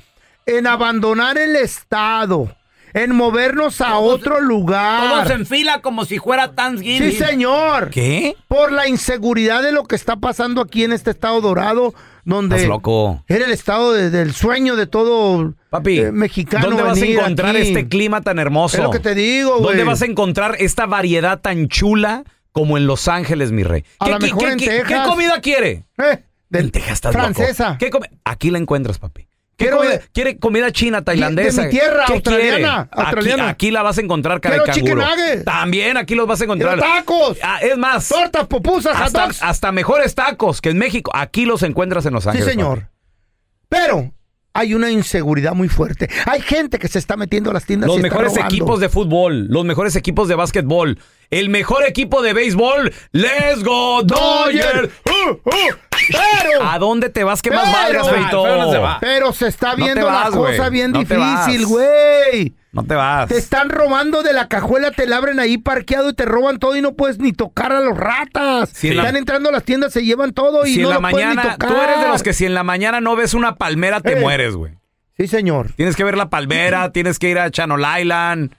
en 0.47 0.67
abandonar 0.67 1.39
el 1.39 1.55
estado, 1.55 2.53
en 2.95 3.15
movernos 3.15 3.81
a 3.81 3.99
otro 3.99 4.41
lugar. 4.41 5.09
Todos 5.25 5.31
en 5.31 5.47
fila 5.47 5.81
como 5.81 6.05
si 6.05 6.19
fuera 6.19 6.53
Thanksgiving. 6.53 7.11
Sí, 7.13 7.17
señor. 7.17 7.91
¿Qué? 7.91 8.37
Por 8.49 8.73
la 8.73 8.89
inseguridad 8.89 9.63
de 9.63 9.73
lo 9.73 9.85
que 9.85 9.97
está 9.97 10.17
pasando 10.17 10.61
aquí 10.61 10.85
en 10.85 10.93
este 10.93 11.11
estado 11.11 11.41
dorado, 11.41 11.95
donde 12.25 12.57
Estás 12.57 12.69
loco. 12.69 13.25
era 13.29 13.45
el 13.47 13.53
estado 13.53 13.93
de- 13.93 14.11
del 14.11 14.35
sueño 14.35 14.77
de 14.77 14.87
todo 14.87 15.55
Papi, 15.71 15.99
eh, 16.01 16.13
mexicano. 16.13 16.67
¿dónde 16.67 16.83
vas 16.83 17.01
a 17.01 17.05
encontrar 17.07 17.57
aquí. 17.57 17.69
este 17.69 17.89
clima 17.89 18.21
tan 18.21 18.39
hermoso? 18.39 18.77
Es 18.77 18.83
lo 18.83 18.91
que 18.91 18.99
te 19.01 19.15
digo, 19.15 19.53
güey. 19.59 19.63
¿Dónde 19.63 19.85
vas 19.85 20.03
a 20.03 20.07
encontrar 20.07 20.57
esta 20.59 20.87
variedad 20.87 21.41
tan 21.41 21.69
chula 21.69 22.25
como 22.53 22.77
en 22.77 22.87
Los 22.87 23.09
Ángeles, 23.09 23.53
mi 23.53 23.63
rey? 23.63 23.85
A 23.99 24.05
¿Qué, 24.07 24.11
lo 24.13 24.19
qué- 24.19 24.27
mejor 24.27 24.41
qué- 24.45 24.53
en 24.53 24.59
qué- 24.59 24.67
Texas. 24.67 25.03
qué 25.05 25.09
comida 25.09 25.41
quiere? 25.41 25.85
Eh, 25.99 26.23
del- 26.51 26.65
En 26.67 26.71
Texas 26.73 26.93
estás 26.95 27.15
loco. 27.15 27.25
francesa. 27.35 27.77
¿Qué 27.79 27.91
come- 27.91 28.11
Aquí 28.25 28.51
la 28.51 28.59
encuentras, 28.59 28.99
papi. 28.99 29.27
¿Qué 29.61 29.67
Quiero 29.67 29.77
comida- 29.77 30.01
¿Quiere 30.15 30.39
comida 30.39 30.73
china, 30.73 31.05
tailandesa? 31.05 31.61
de 31.61 31.67
mi 31.69 31.73
tierra, 31.75 32.05
¿Qué 32.07 32.13
australiana, 32.15 32.57
quiere? 32.57 32.65
Aquí- 32.67 32.89
australiana. 32.93 33.49
Aquí, 33.51 33.71
la 33.71 33.83
vas 33.83 33.99
a 33.99 34.01
encontrar, 34.01 34.41
cara. 34.41 34.57
También 35.45 35.99
aquí 35.99 36.15
los 36.15 36.27
vas 36.27 36.41
a 36.41 36.45
encontrar. 36.45 36.79
Quiero 36.79 36.95
tacos. 36.95 37.39
Ah, 37.43 37.59
es 37.61 37.77
más. 37.77 38.09
Tortas, 38.09 38.47
pupusas, 38.47 38.97
hot 38.97 39.07
hasta, 39.07 39.23
dogs. 39.27 39.43
hasta 39.43 39.71
mejores 39.71 40.15
tacos 40.15 40.63
que 40.63 40.71
en 40.71 40.79
México. 40.79 41.11
Aquí 41.15 41.45
los 41.45 41.63
encuentras 41.63 42.07
en 42.07 42.15
Los 42.15 42.23
Sí, 42.25 42.31
Ángeles. 42.31 42.49
señor. 42.49 42.89
Pero 43.69 44.15
hay 44.55 44.73
una 44.75 44.91
inseguridad 44.91 45.53
muy 45.53 45.69
fuerte. 45.69 46.09
Hay 46.25 46.41
gente 46.41 46.79
que 46.79 46.89
se 46.89 46.99
está 46.99 47.19
metiendo 47.19 47.51
a 47.51 47.53
las 47.53 47.67
tiendas 47.67 47.89
Los 47.89 47.99
y 47.99 48.03
mejores 48.03 48.37
equipos 48.39 48.81
de 48.81 48.89
fútbol, 48.89 49.47
los 49.49 49.67
mejores 49.67 49.95
equipos 49.95 50.27
de 50.27 50.37
básquetbol, 50.37 50.99
el 51.31 51.51
mejor 51.51 51.85
equipo 51.87 52.23
de 52.23 52.33
béisbol. 52.33 52.93
¡Let's 53.13 53.63
go, 53.63 54.03
Dodgers! 54.05 54.91
¡Uh, 55.05 55.33
uh! 55.33 55.90
Pero, 56.11 56.63
¿A 56.69 56.79
dónde 56.79 57.09
te 57.11 57.25
vas 57.25 57.43
que 57.43 57.51
más 57.51 57.73
valgas, 57.73 58.09
Feito? 58.09 58.43
pero 58.43 58.57
no 58.73 58.99
pero 59.01 59.33
se 59.33 59.49
está 59.49 59.71
No 59.77 59.85
viendo 59.85 60.07
vas, 60.07 60.31
la 60.31 60.37
cosa 60.37 60.69
bien 60.69 60.93
No 60.93 61.01
difícil, 61.01 61.67
güey. 61.67 62.55
No 62.73 62.85
te 62.85 62.95
vas. 62.95 63.29
Te 63.29 63.37
están 63.37 63.69
robando 63.69 64.23
de 64.23 64.33
la 64.33 64.47
cajuela, 64.47 64.93
te 64.93 65.07
la 65.07 65.17
abren 65.17 65.41
ahí 65.41 65.59
parqueado 65.59 66.11
y 66.11 66.15
te 66.15 66.25
roban 66.25 66.59
todo 66.61 66.77
y 66.77 66.81
no 66.81 66.93
puedes 66.95 67.19
ni 67.19 67.33
tocar 67.33 67.73
a 67.73 67.81
los 67.81 67.97
ratas. 67.97 68.71
Si 68.73 68.91
la- 68.93 69.03
Están 69.03 69.17
entrando 69.17 69.49
a 69.49 69.53
las 69.53 69.65
tiendas, 69.65 69.93
se 69.93 70.05
llevan 70.05 70.33
todo 70.33 70.65
y 70.65 70.75
si 70.75 70.83
no 70.83 70.89
en 70.89 70.95
la 70.95 71.01
lo 71.01 71.11
puedes 71.11 71.29
ni 71.31 71.37
tocar. 71.37 71.59
tú 71.59 71.77
eres 71.77 72.01
de 72.01 72.09
los 72.09 72.23
que 72.23 72.33
si 72.33 72.47
en 72.47 72.55
la 72.55 72.63
mañana 72.63 73.01
no 73.01 73.17
ves 73.17 73.35
una 73.35 73.57
palmera 73.57 74.01
te 74.01 74.13
Eh. 74.13 74.21
mueres, 74.21 74.55
güey. 74.55 74.75
Sí, 75.17 75.27
señor. 75.27 75.73
Tienes 75.77 75.97
que 75.97 76.05
ver 76.05 76.17
la 76.17 76.31
palmera, 76.31 76.91
tienes 76.93 77.19
que 77.19 77.29
ir 77.31 77.39
a 77.41 77.51
Channel 77.51 77.85
Island. 78.01 78.55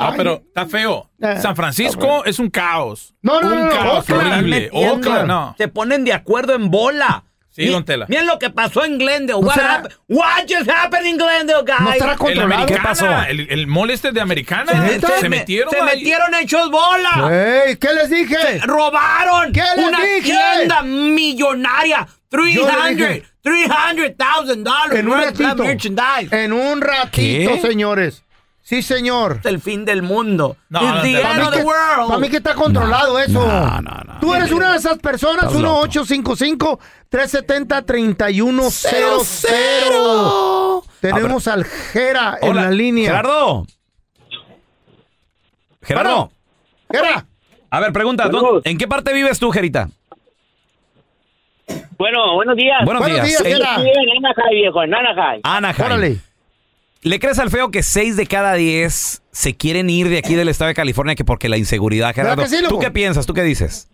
Ah, 0.00 0.14
pero 0.16 0.42
está 0.46 0.66
feo. 0.66 1.10
Eh, 1.20 1.36
San 1.40 1.54
Francisco 1.56 2.24
es 2.24 2.38
un 2.38 2.48
caos. 2.50 3.14
No, 3.22 3.40
no, 3.40 3.48
un 3.48 3.54
no, 3.58 3.64
no, 3.66 3.70
caos 3.70 3.98
Oakland. 4.10 4.32
horrible. 4.32 4.70
Oakland, 4.72 5.26
no. 5.28 5.54
Se 5.58 5.68
ponen 5.68 6.04
de 6.04 6.12
acuerdo 6.12 6.54
en 6.54 6.70
bola. 6.70 7.24
Sí, 7.52 7.62
Mi- 7.62 7.68
don 7.72 7.84
Tela. 7.84 8.06
Miren 8.08 8.26
lo 8.26 8.38
que 8.38 8.48
pasó 8.50 8.84
en 8.84 8.96
Glendale. 8.96 9.32
¿No 9.40 9.46
What, 9.48 9.54
será- 9.56 9.82
hap- 9.82 9.92
what 10.08 10.42
just 10.48 10.70
happened 10.70 11.04
in 11.06 11.16
Glendale, 11.18 11.62
guys? 11.66 11.80
¿No 11.80 11.92
estará 11.92 12.16
controlado? 12.16 12.44
americana, 12.62 12.80
¿Qué 12.80 12.86
pasó? 12.88 13.06
El, 13.28 13.40
el 13.50 13.66
mall 13.66 13.90
este 13.90 14.12
de 14.12 14.20
americana. 14.20 14.70
Se, 14.88 15.00
Se, 15.00 15.06
se 15.18 15.28
me- 15.28 15.38
metieron 15.38 15.70
Se 15.70 15.80
ahí. 15.80 15.96
metieron 15.98 16.34
hechos 16.36 16.70
bola. 16.70 17.64
Ey, 17.66 17.76
¿qué 17.76 17.92
les 17.92 18.08
dije? 18.08 18.60
Robaron 18.62 19.52
¿Qué 19.52 19.62
les 19.76 19.84
una 19.88 20.00
dije? 20.00 20.20
tienda 20.22 20.82
millonaria. 20.82 22.06
Yo 22.30 22.38
le 22.38 22.52
300 22.54 22.96
dije. 22.96 23.24
$300,000 23.42 24.62
dollars 24.62 24.94
En 24.94 25.08
un 25.08 25.20
ratito. 25.20 25.54
merchandise. 25.64 26.44
En 26.44 26.52
un 26.52 26.80
ratito, 26.80 27.52
¿Qué? 27.52 27.60
señores. 27.60 28.22
Sí, 28.70 28.82
señor. 28.82 29.38
Es 29.40 29.46
el 29.46 29.60
fin 29.60 29.84
del 29.84 30.00
mundo. 30.02 30.56
No, 30.68 30.80
no, 30.80 31.02
the 31.02 31.10
no, 31.10 31.18
end 31.18 31.22
Para 31.26 31.34
mí, 31.34 31.42
of 31.42 31.50
the 31.50 31.58
que, 31.58 31.64
world. 31.64 32.08
pa' 32.08 32.18
mí 32.18 32.28
que 32.28 32.36
está 32.36 32.54
controlado 32.54 33.18
eso. 33.18 33.44
No, 33.44 33.80
no, 33.82 33.90
no. 34.06 34.20
Tú 34.20 34.32
eres 34.32 34.52
una 34.52 34.70
de 34.70 34.78
esas 34.78 34.96
personas. 35.00 35.46
Estás 35.46 35.60
loco. 35.60 35.88
1-855-370-3100. 39.50 40.82
Tenemos 41.00 41.48
al 41.48 41.64
Jera 41.64 42.38
en 42.40 42.50
Hola, 42.50 42.62
la 42.62 42.70
línea. 42.70 43.10
Gerardo. 43.10 43.66
Gerardo. 45.82 46.30
Jera. 46.92 47.26
A 47.70 47.80
ver, 47.80 47.92
pregunta, 47.92 48.28
¿dó- 48.28 48.40
Saludos. 48.40 48.62
¿en 48.66 48.78
qué 48.78 48.86
parte 48.86 49.12
vives 49.12 49.40
tú, 49.40 49.50
Gerita? 49.50 49.88
Bueno, 51.98 52.34
buenos 52.34 52.56
días. 52.56 52.84
Buenos, 52.84 53.02
Buenos 53.02 53.26
días, 53.26 53.42
Yo 53.42 53.50
Jera. 53.50 53.76
estoy 53.78 53.88
en 53.90 54.24
Anaheim, 54.26 54.60
viejo, 54.60 54.82
en 54.84 54.94
Anaheim. 54.94 55.40
Anaheim. 55.42 55.86
Órale. 55.86 56.20
¿Le 57.02 57.18
crees 57.18 57.38
al 57.38 57.48
feo 57.50 57.70
que 57.70 57.82
6 57.82 58.16
de 58.16 58.26
cada 58.26 58.54
10 58.54 59.22
se 59.30 59.56
quieren 59.56 59.88
ir 59.88 60.08
de 60.08 60.18
aquí 60.18 60.34
del 60.34 60.48
estado 60.48 60.68
de 60.68 60.74
California 60.74 61.14
que 61.14 61.24
porque 61.24 61.48
la 61.48 61.56
inseguridad, 61.56 62.14
Gerardo? 62.14 62.42
que 62.42 62.48
sí? 62.48 62.56
¿Tú 62.68 62.78
qué 62.78 62.90
piensas? 62.90 63.26
¿Tú 63.26 63.32
qué 63.32 63.42
dices? 63.42 63.88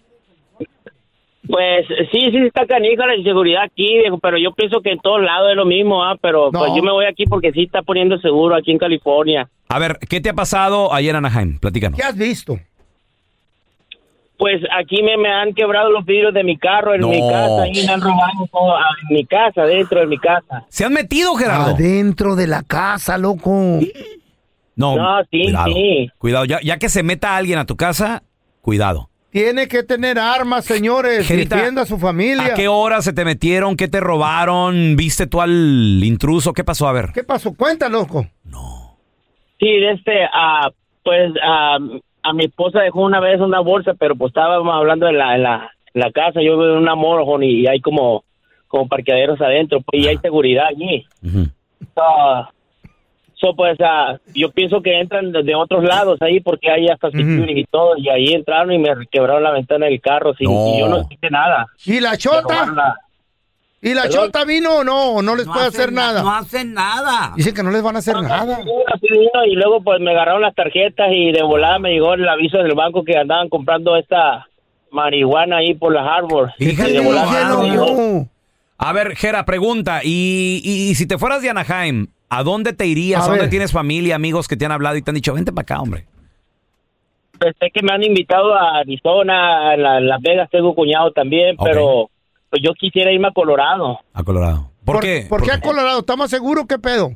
Pues 1.48 1.86
sí, 2.10 2.18
sí 2.32 2.36
está 2.44 2.66
canija 2.66 3.06
la 3.06 3.14
inseguridad 3.14 3.62
aquí, 3.62 3.98
viejo, 3.98 4.18
pero 4.18 4.36
yo 4.36 4.52
pienso 4.52 4.80
que 4.80 4.90
en 4.90 4.98
todos 4.98 5.22
lados 5.22 5.50
es 5.50 5.56
lo 5.56 5.64
mismo, 5.64 6.02
¿ah? 6.02 6.16
Pero 6.20 6.50
No. 6.52 6.58
pues 6.58 6.72
yo 6.74 6.82
me 6.82 6.90
voy 6.90 7.04
aquí 7.06 7.24
porque 7.26 7.52
sí 7.52 7.62
está 7.62 7.82
poniendo 7.82 8.18
seguro 8.18 8.56
aquí 8.56 8.72
en 8.72 8.78
California. 8.78 9.48
A 9.68 9.78
ver, 9.78 9.98
¿qué 10.08 10.20
te 10.20 10.30
ha 10.30 10.34
pasado 10.34 10.92
ayer 10.92 11.10
en 11.14 11.24
Anaheim? 11.24 11.58
Platícanos. 11.60 11.96
¿Qué 12.00 12.04
has 12.04 12.16
visto? 12.16 12.58
Pues 14.38 14.60
aquí 14.78 15.02
me, 15.02 15.16
me 15.16 15.30
han 15.32 15.54
quebrado 15.54 15.90
los 15.90 16.04
vidrios 16.04 16.34
de 16.34 16.44
mi 16.44 16.58
carro 16.58 16.94
en 16.94 17.00
No. 17.00 17.08
mi 17.08 17.20
casa 17.20 17.68
y 17.68 17.86
me 17.86 17.92
han 17.92 18.00
robado 18.02 18.46
todo 18.52 18.76
ah, 18.76 18.84
en 19.08 19.14
mi 19.16 19.24
casa, 19.24 19.62
dentro 19.64 20.00
de 20.00 20.06
mi 20.06 20.18
casa. 20.18 20.64
¿Se 20.68 20.84
han 20.84 20.92
metido, 20.92 21.34
Gerardo? 21.36 21.70
Adentro 21.74 22.36
de 22.36 22.46
la 22.46 22.62
casa, 22.62 23.16
loco. 23.16 23.50
No, 24.74 24.94
No, 24.96 25.22
sí, 25.30 25.42
cuidado. 25.44 25.72
sí. 25.72 26.10
Cuidado, 26.18 26.44
ya, 26.44 26.60
ya 26.62 26.76
que 26.78 26.88
se 26.90 27.02
meta 27.02 27.34
alguien 27.36 27.58
a 27.58 27.64
tu 27.64 27.76
casa, 27.76 28.22
cuidado. 28.60 29.08
Tiene 29.30 29.68
que 29.68 29.82
tener 29.82 30.18
armas, 30.18 30.64
señores. 30.64 31.26
Gerita, 31.26 31.56
Defienda 31.56 31.82
a 31.82 31.86
su 31.86 31.98
familia. 31.98 32.46
¿A 32.46 32.54
qué 32.54 32.68
hora 32.68 33.02
se 33.02 33.12
te 33.12 33.24
metieron? 33.24 33.76
¿Qué 33.76 33.88
te 33.88 34.00
robaron? 34.00 34.96
¿Viste 34.96 35.26
tú 35.26 35.40
al 35.42 36.00
intruso? 36.02 36.52
¿Qué 36.52 36.64
pasó? 36.64 36.88
A 36.88 36.92
ver. 36.92 37.10
¿Qué 37.12 37.22
pasó? 37.24 37.54
Cuenta, 37.54 37.88
loco. 37.88 38.26
Sí, 39.58 39.66
de 39.66 39.92
este, 39.92 40.24
ah, 40.32 40.70
pues 41.02 41.32
ah, 41.42 41.78
a 42.28 42.32
mi 42.32 42.44
esposa 42.44 42.80
dejó 42.80 43.02
una 43.02 43.20
vez 43.20 43.40
una 43.40 43.60
bolsa, 43.60 43.94
pero 43.98 44.14
pues 44.16 44.30
estábamos 44.30 44.74
hablando 44.74 45.08
en 45.08 45.18
la, 45.18 45.34
en 45.36 45.42
la, 45.42 45.70
en 45.94 46.00
la 46.00 46.10
casa, 46.12 46.40
yo 46.42 46.54
en 46.54 46.78
una 46.78 46.94
motorhome 46.94 47.46
y, 47.46 47.66
hay 47.66 47.80
como, 47.80 48.24
como 48.68 48.88
parqueaderos 48.88 49.40
adentro, 49.40 49.80
pues, 49.80 50.02
y 50.04 50.08
hay 50.08 50.16
seguridad 50.18 50.66
allí. 50.68 51.04
Ujú. 51.24 51.46
Ah, 51.96 52.50
so, 53.34 53.54
pues 53.54 53.78
ah, 53.80 54.16
yo 54.34 54.50
pienso 54.50 54.80
que 54.82 54.98
entran 54.98 55.32
de, 55.32 55.42
de 55.42 55.54
otros 55.54 55.84
lados 55.84 56.20
ahí 56.22 56.40
porque 56.40 56.70
hay 56.70 56.88
hasta 56.88 57.10
security 57.10 57.60
y 57.60 57.64
todo, 57.64 57.96
y 57.96 58.08
ahí 58.08 58.32
entraron 58.32 58.72
y 58.72 58.78
me 58.78 58.90
quebraron 59.10 59.42
la 59.42 59.52
ventana 59.52 59.86
del 59.86 60.00
carro 60.00 60.34
sin, 60.34 60.48
No. 60.48 60.74
y 60.74 60.80
yo 60.80 60.88
no 60.88 61.06
hice 61.10 61.30
nada. 61.30 61.66
¿Y 61.84 62.00
la 62.00 62.12
Me 62.12 62.18
chota? 62.18 62.66
la- 62.74 62.96
¿Y 63.82 63.94
la 63.94 64.02
Perdón. 64.02 64.26
chota 64.26 64.44
vino 64.44 64.76
o 64.78 64.84
no? 64.84 65.10
¿O 65.12 65.22
no 65.22 65.36
les 65.36 65.46
No 65.46 65.52
puede 65.52 65.66
hacen 65.66 65.80
hacer 65.80 65.92
na- 65.92 66.06
nada? 66.06 66.22
No 66.22 66.34
hacen 66.34 66.74
nada. 66.74 67.32
Dicen 67.36 67.54
que 67.54 67.62
no 67.62 67.70
les 67.70 67.82
van 67.82 67.96
a 67.96 67.98
hacer 68.00 68.14
nada. 68.20 68.58
Y 69.46 69.54
luego 69.54 69.82
pues 69.82 70.00
me 70.00 70.10
agarraron 70.10 70.42
las 70.42 70.54
tarjetas 70.54 71.08
y 71.12 71.30
de 71.32 71.42
volada 71.42 71.78
me 71.78 71.90
llegó 71.92 72.14
el 72.14 72.28
aviso 72.28 72.58
del 72.58 72.74
banco 72.74 73.04
que 73.04 73.16
andaban 73.16 73.48
comprando 73.48 73.96
esta 73.96 74.46
marihuana 74.90 75.58
ahí 75.58 75.74
por 75.74 75.92
la 75.92 76.02
Harbor. 76.02 76.52
Fíjate 76.58 76.90
Y 76.90 76.92
de 76.94 77.00
volada 77.00 77.58
me 77.58 77.70
llegó. 77.70 78.26
A 78.78 78.92
ver, 78.92 79.14
Gera, 79.16 79.44
pregunta. 79.44 80.00
¿Y, 80.02 80.60
y- 80.64 80.90
y 80.90 80.94
si 80.94 81.06
te 81.06 81.18
fueras 81.18 81.42
de 81.42 81.50
Anaheim, 81.50 82.08
¿a 82.28 82.42
dónde 82.42 82.72
te 82.72 82.86
irías? 82.86 83.22
A 83.22 83.24
¿A 83.26 83.28
dónde 83.28 83.48
tienes 83.48 83.72
familia, 83.72 84.16
amigos 84.16 84.48
que 84.48 84.56
te 84.56 84.64
han 84.66 84.72
hablado 84.72 84.96
y 84.96 85.02
te 85.02 85.10
han 85.10 85.14
dicho, 85.14 85.32
vente 85.34 85.52
para 85.52 85.62
acá, 85.62 85.80
hombre? 85.80 86.06
Pues, 87.38 87.54
sé 87.60 87.70
que 87.70 87.82
me 87.82 87.92
han 87.92 88.02
invitado 88.02 88.54
a 88.54 88.78
Arizona, 88.78 89.70
a 89.72 89.76
la- 89.76 90.00
Las 90.00 90.20
Vegas 90.22 90.48
tengo 90.50 90.74
cuñado 90.74 91.10
también, 91.12 91.56
pero 91.62 92.08
pues 92.50 92.62
yo 92.62 92.72
quisiera 92.74 93.12
irme 93.12 93.28
a 93.28 93.32
Colorado. 93.32 93.98
A 94.12 94.22
Colorado. 94.22 94.70
¿Por, 94.84 95.00
qué? 95.00 95.26
¿Por 95.28 95.42
qué 95.42 95.52
a 95.52 95.60
Colorado? 95.60 96.00
¿Está 96.00 96.16
más 96.16 96.30
seguro? 96.30 96.66
¿Qué 96.66 96.78
pedo? 96.78 97.10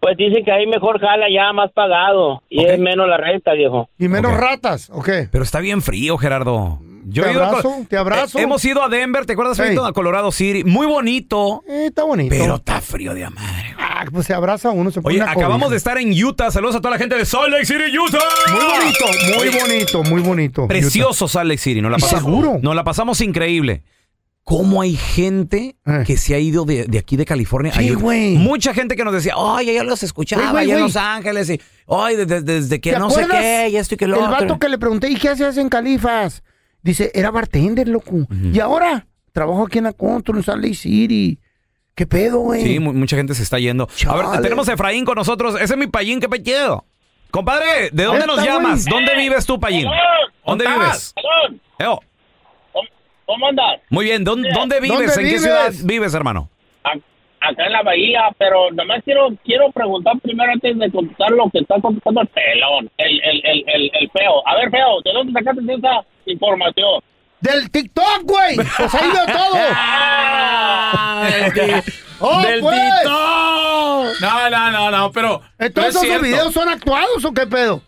Pues 0.00 0.16
dicen 0.18 0.44
que 0.44 0.52
ahí 0.52 0.66
mejor 0.66 1.00
jala 1.00 1.26
ya 1.32 1.52
más 1.54 1.72
pagado 1.72 2.42
y 2.50 2.60
Ok. 2.64 2.72
es 2.72 2.78
menos 2.78 3.08
la 3.08 3.16
renta, 3.16 3.52
viejo. 3.54 3.88
¿Y 3.98 4.08
menos 4.08 4.32
Ok. 4.32 4.38
ratas? 4.38 4.90
¿O 4.92 5.02
qué? 5.02 5.28
Pero 5.32 5.44
está 5.44 5.60
bien 5.60 5.80
frío, 5.80 6.18
Gerardo. 6.18 6.78
Yo 7.06 7.22
Te 7.22 7.28
a 7.30 7.32
abrazo, 7.32 7.62
Col- 7.70 7.86
te 7.86 7.96
abrazo. 7.98 8.38
Eh, 8.38 8.42
hemos 8.42 8.64
ido 8.64 8.82
a 8.82 8.88
Denver, 8.88 9.26
¿te 9.26 9.34
acuerdas? 9.34 9.58
Ey. 9.58 9.68
Feito? 9.68 9.84
A 9.84 9.92
Colorado 9.92 10.30
City. 10.32 10.64
Muy 10.64 10.86
bonito, 10.86 11.62
Eh, 11.68 11.86
está 11.88 12.04
bonito. 12.04 12.34
pero 12.38 12.54
está 12.56 12.80
frío 12.80 13.12
de 13.14 13.28
madre. 13.28 13.74
Ah, 13.78 14.04
pues 14.10 14.26
se 14.26 14.32
abraza 14.34 14.70
uno, 14.70 14.90
se 14.90 15.00
pone 15.02 15.14
Oye, 15.16 15.22
una 15.22 15.32
acabamos 15.32 15.56
cobija. 15.64 15.70
de 15.70 15.76
estar 15.76 15.98
en 15.98 16.24
Utah. 16.24 16.50
Saludos 16.50 16.76
a 16.76 16.80
toda 16.80 16.92
la 16.92 16.98
gente 16.98 17.16
de 17.16 17.24
Salt 17.26 17.50
Lake 17.50 17.66
City, 17.66 17.98
Utah. 17.98 18.18
Muy 18.50 18.64
bonito, 18.64 19.38
muy 19.38 19.60
bonito, 19.60 20.02
muy 20.02 20.20
bonito. 20.22 20.66
Precioso 20.68 21.28
Salt 21.28 21.48
Lake 21.48 21.58
City. 21.58 21.80
Nos 21.82 21.90
la 21.90 21.98
¿Y 21.98 22.00
pasamos, 22.00 22.24
seguro? 22.24 22.58
Nos 22.62 22.74
la 22.74 22.84
pasamos 22.84 23.20
increíble. 23.20 23.82
¿Cómo 24.44 24.82
hay 24.82 24.94
gente 24.94 25.76
Eh. 25.86 26.04
que 26.06 26.18
se 26.18 26.34
ha 26.34 26.38
ido 26.38 26.66
de, 26.66 26.84
de 26.84 26.98
aquí 26.98 27.16
de 27.16 27.24
California? 27.24 27.72
Sí, 27.72 27.78
Hay 27.80 27.94
güey. 27.94 28.34
Mucha 28.36 28.74
gente 28.74 28.94
que 28.94 29.02
nos 29.04 29.14
decía, 29.14 29.36
oye, 29.38 29.72
ya 29.72 29.82
los 29.84 30.02
escuchaba 30.02 30.42
Güey, 30.42 30.52
güey, 30.52 30.64
allá 30.64 30.74
en. 30.74 30.80
Los 30.82 30.96
Ángeles. 30.96 31.48
Y, 31.50 31.60
oye, 31.86 32.16
desde, 32.26 32.42
desde 32.42 32.80
que 32.80 32.92
¿Te 32.92 32.98
no 32.98 33.08
sé 33.10 33.26
qué, 33.26 33.68
y 33.70 33.76
esto 33.76 33.94
y 33.94 33.98
que 33.98 34.06
lo 34.06 34.16
El 34.16 34.22
otro. 34.24 34.32
vato 34.32 34.58
que 34.58 34.68
le 34.68 34.76
pregunté, 34.78 35.08
¿y 35.08 35.16
qué 35.16 35.30
hacías 35.30 35.56
en 35.56 35.68
Califas? 35.70 36.42
Dice, 36.82 37.10
era 37.14 37.30
bartender, 37.30 37.88
loco. 37.88 38.26
Y 38.52 38.60
ahora, 38.60 39.06
trabajo 39.32 39.64
aquí 39.66 39.78
en 39.78 39.84
la 39.84 39.94
Control, 39.94 40.36
en 40.36 40.42
Salt 40.42 40.62
Lake 40.62 40.74
City. 40.74 41.38
¿Qué 41.94 42.06
pedo, 42.06 42.40
güey? 42.40 42.62
Sí, 42.64 42.78
mu- 42.80 42.92
mucha 42.92 43.16
gente 43.16 43.34
se 43.34 43.42
está 43.42 43.58
yendo. 43.58 43.88
A 44.08 44.16
ver, 44.16 44.42
tenemos 44.42 44.68
a 44.68 44.74
Efraín 44.74 45.06
con 45.06 45.14
nosotros. 45.14 45.54
Ese 45.54 45.72
es 45.74 45.78
mi 45.78 45.86
payín, 45.86 46.20
qué 46.20 46.28
pechedo. 46.28 46.84
Compadre, 47.30 47.88
¿de 47.92 48.04
dónde 48.04 48.26
nos 48.26 48.44
llamas? 48.44 48.84
güey. 48.84 48.94
¿Dónde 48.94 49.16
vives 49.16 49.46
tú, 49.46 49.58
payín? 49.58 49.86
¿Dónde 50.46 50.66
vives? 50.66 51.14
Eo, 51.78 52.00
¿Cómo 53.26 53.46
andas? 53.48 53.80
muy 53.90 54.04
bien, 54.04 54.24
¿dónde, 54.24 54.50
dónde 54.52 54.80
vives? 54.80 55.14
¿Dónde 55.14 55.22
¿En 55.22 55.28
qué 55.34 55.38
ciudad 55.38 55.72
vives, 55.84 56.14
hermano? 56.14 56.48
Acá 57.46 57.66
en 57.66 57.72
la 57.72 57.82
bahía, 57.82 58.22
pero 58.38 58.70
nomás 58.70 59.02
quiero 59.04 59.28
quiero 59.44 59.70
preguntar 59.70 60.14
primero 60.22 60.50
antes 60.50 60.78
de 60.78 60.90
contestar 60.90 61.30
lo 61.32 61.50
que 61.50 61.58
está 61.58 61.78
contestando 61.78 62.22
el 62.22 62.28
pelón, 62.28 62.90
el, 62.96 63.20
el, 63.22 63.42
el, 63.44 63.64
el, 63.66 63.90
el 64.00 64.10
feo. 64.12 64.48
A 64.48 64.54
ver, 64.56 64.70
feo, 64.70 65.02
¿de 65.04 65.12
dónde 65.12 65.32
sacaste 65.34 65.60
esa 65.74 66.00
información? 66.24 67.02
Del 67.40 67.70
TikTok, 67.70 68.22
güey. 68.22 68.56
Pues 68.56 68.94
ahí 68.94 69.10
veo 69.10 69.26
todo. 69.26 69.56
¡Oh, 72.20 72.40
Del 72.42 72.60
pues! 72.60 72.80
TikTok. 72.80 74.20
No, 74.20 74.50
no, 74.50 74.70
no, 74.70 74.90
no, 74.90 75.12
pero. 75.12 75.40
Entonces, 75.58 75.96
es 75.96 76.02
¿esos 76.02 76.06
cierto. 76.06 76.24
videos 76.24 76.54
son 76.54 76.68
actuados 76.70 77.22
o 77.24 77.32
qué 77.32 77.46
pedo? 77.46 77.82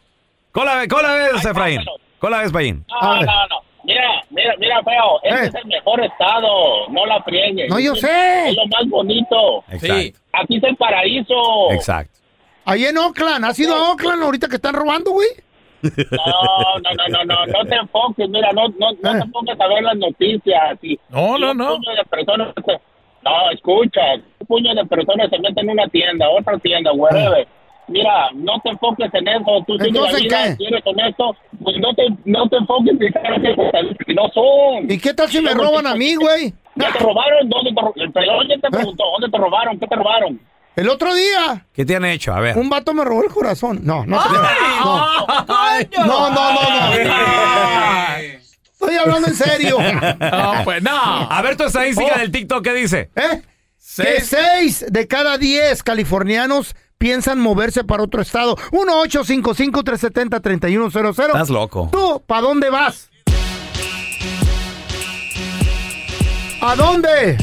Cola, 0.52 0.86
cola 0.88 1.12
ves, 1.14 1.44
Efraín. 1.46 1.80
Cola 2.18 2.38
ves, 2.42 2.52
payín. 2.52 2.84
No, 3.00 3.14
no, 3.16 3.22
no. 3.22 3.55
Mira, 4.36 4.54
mira, 4.58 4.82
feo. 4.84 5.20
Este 5.22 5.44
Eh. 5.44 5.48
es 5.48 5.54
el 5.54 5.66
mejor 5.66 6.04
estado. 6.04 6.88
No 6.90 7.06
la 7.06 7.22
friegues. 7.22 7.68
No, 7.70 7.78
yo 7.80 7.94
Es- 7.94 8.00
sé. 8.00 8.48
Es 8.50 8.56
lo 8.56 8.66
más 8.66 8.88
bonito. 8.88 9.64
Exacto. 9.70 10.18
Aquí 10.34 10.56
es 10.58 10.62
el 10.62 10.76
paraíso. 10.76 11.72
Exacto. 11.72 12.18
Ahí 12.66 12.84
en 12.84 12.98
Oakland. 12.98 13.44
¿Has 13.44 13.58
ido 13.58 13.74
a 13.74 13.90
Oakland 13.92 14.22
ahorita 14.22 14.48
que 14.48 14.56
están 14.56 14.74
robando, 14.74 15.10
güey? 15.12 15.28
No, 15.82 15.88
no, 16.82 16.90
no, 16.96 17.08
no, 17.08 17.24
no, 17.24 17.46
no 17.46 17.64
te 17.68 17.76
enfoques, 17.76 18.28
mira, 18.28 18.50
no, 18.52 18.68
no, 18.78 18.90
no 19.02 19.20
te 19.24 19.28
pongas 19.30 19.60
a 19.60 19.66
ver 19.68 19.82
las 19.84 19.96
noticias. 19.96 20.78
Y, 20.82 20.98
No, 21.10 21.36
y 21.36 21.40
no, 21.40 21.50
un 21.52 21.56
no. 21.58 21.76
puño 21.76 21.94
de 21.94 22.04
personas 22.10 22.48
no, 23.22 23.50
escucha, 23.50 24.00
un 24.40 24.46
puño 24.46 24.74
de 24.74 24.84
personas 24.86 25.28
se 25.30 25.38
meten 25.38 25.64
en 25.64 25.70
una 25.70 25.86
tienda, 25.88 26.28
otra 26.28 26.58
tienda, 26.58 26.92
whatever. 26.92 27.46
Mira, 27.88 28.30
no 28.34 28.60
te 28.62 28.70
enfoques 28.70 29.08
en 29.14 29.28
eso, 29.28 29.64
tú 29.66 29.78
sigues 29.78 29.92
la 30.02 30.18
vida, 30.18 30.44
¿qué? 30.44 30.56
si 30.56 30.64
eres 30.66 30.82
honesto, 30.84 31.36
pues 31.62 31.76
no 31.80 31.94
te, 31.94 32.02
no 32.24 32.48
te 32.48 32.56
enfoques 32.56 33.00
en 33.00 33.12
caras 33.12 33.40
que 33.40 34.04
que 34.04 34.14
no 34.14 34.28
son. 34.34 34.90
¿Y 34.90 34.98
qué 34.98 35.14
tal 35.14 35.28
si 35.28 35.40
me 35.40 35.54
roban 35.54 35.86
a 35.86 35.94
mí, 35.94 36.14
güey? 36.16 36.52
¿Ya 36.74 36.92
te 36.92 36.98
robaron? 36.98 37.48
¿Dónde 37.48 37.70
te 37.72 37.80
robaron? 37.80 38.50
El 38.50 38.60
te 38.60 38.70
preguntó, 38.70 39.04
¿dónde 39.12 39.30
te 39.30 39.38
robaron? 39.38 39.78
¿Qué 39.78 39.86
te 39.86 39.94
robaron? 39.96 40.40
El 40.74 40.88
otro 40.90 41.14
día, 41.14 41.64
¿Qué 41.72 41.86
te 41.86 41.96
han 41.96 42.04
hecho? 42.04 42.34
A 42.34 42.40
ver. 42.40 42.58
un 42.58 42.68
vato 42.68 42.92
me 42.92 43.02
robó 43.04 43.22
el 43.22 43.30
corazón. 43.30 43.80
No, 43.82 44.04
no 44.04 44.22
te. 44.22 44.28
No. 44.28 45.26
No, 46.06 46.30
no, 46.30 46.52
no, 46.52 46.52
no. 46.62 46.92
Estoy 48.72 48.94
hablando 48.96 49.28
en 49.28 49.34
serio. 49.34 49.78
No, 50.20 50.52
pues 50.64 50.82
no. 50.82 50.90
A 51.30 51.40
ver 51.42 51.56
tu 51.56 51.64
estadística 51.64 52.12
Oh. 52.16 52.18
del 52.18 52.30
TikTok, 52.30 52.62
¿qué 52.62 52.74
dice? 52.74 53.10
¿Eh? 53.16 53.42
Que 53.96 54.20
seis 54.20 54.84
de 54.90 55.08
cada 55.08 55.38
diez 55.38 55.82
californianos 55.82 56.74
piensan 56.98 57.38
moverse 57.40 57.84
para 57.84 58.02
otro 58.02 58.20
estado. 58.22 58.56
1-855-370-3100. 58.72 61.26
Estás 61.26 61.50
loco. 61.50 61.88
¿Tú, 61.92 62.22
para 62.26 62.40
dónde 62.42 62.70
vas? 62.70 63.08
¿A 66.60 66.74
dónde? 66.74 67.36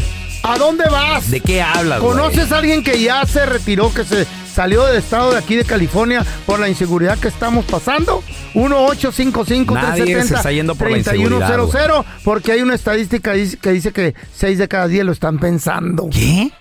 ¿A 0.44 0.58
dónde 0.58 0.84
vas? 0.90 1.30
¿De 1.32 1.40
qué 1.40 1.62
hablas, 1.62 2.02
güey? 2.02 2.12
¿Conoces 2.14 2.52
a 2.52 2.58
alguien 2.58 2.84
que 2.84 3.02
ya 3.02 3.26
se 3.26 3.46
retiró, 3.46 3.94
que 3.94 4.04
se 4.04 4.28
salió 4.54 4.84
del 4.86 4.98
estado 4.98 5.32
de 5.32 5.38
aquí 5.38 5.56
de 5.56 5.64
California 5.64 6.26
por 6.46 6.60
la 6.60 6.68
inseguridad 6.68 7.18
que 7.18 7.30
estamos 7.30 7.64
pasando? 7.66 8.22
1-855-370-3100. 8.54 9.74
Nadie 9.74 10.24
se 10.24 10.34
está 10.36 10.52
yendo 10.52 10.76
por 10.76 10.92
la 10.92 10.98
inseguridad, 10.98 12.04
Porque 12.26 12.52
hay 12.52 12.62
una 12.62 12.76
estadística 12.76 13.32
que 13.62 13.72
dice 13.72 13.94
que 13.94 14.14
6 14.36 14.58
de 14.58 14.68
cada 14.68 14.88
10 14.88 15.06
lo 15.06 15.14
están 15.14 15.40
pensando. 15.40 16.10
¿Qué? 16.12 16.52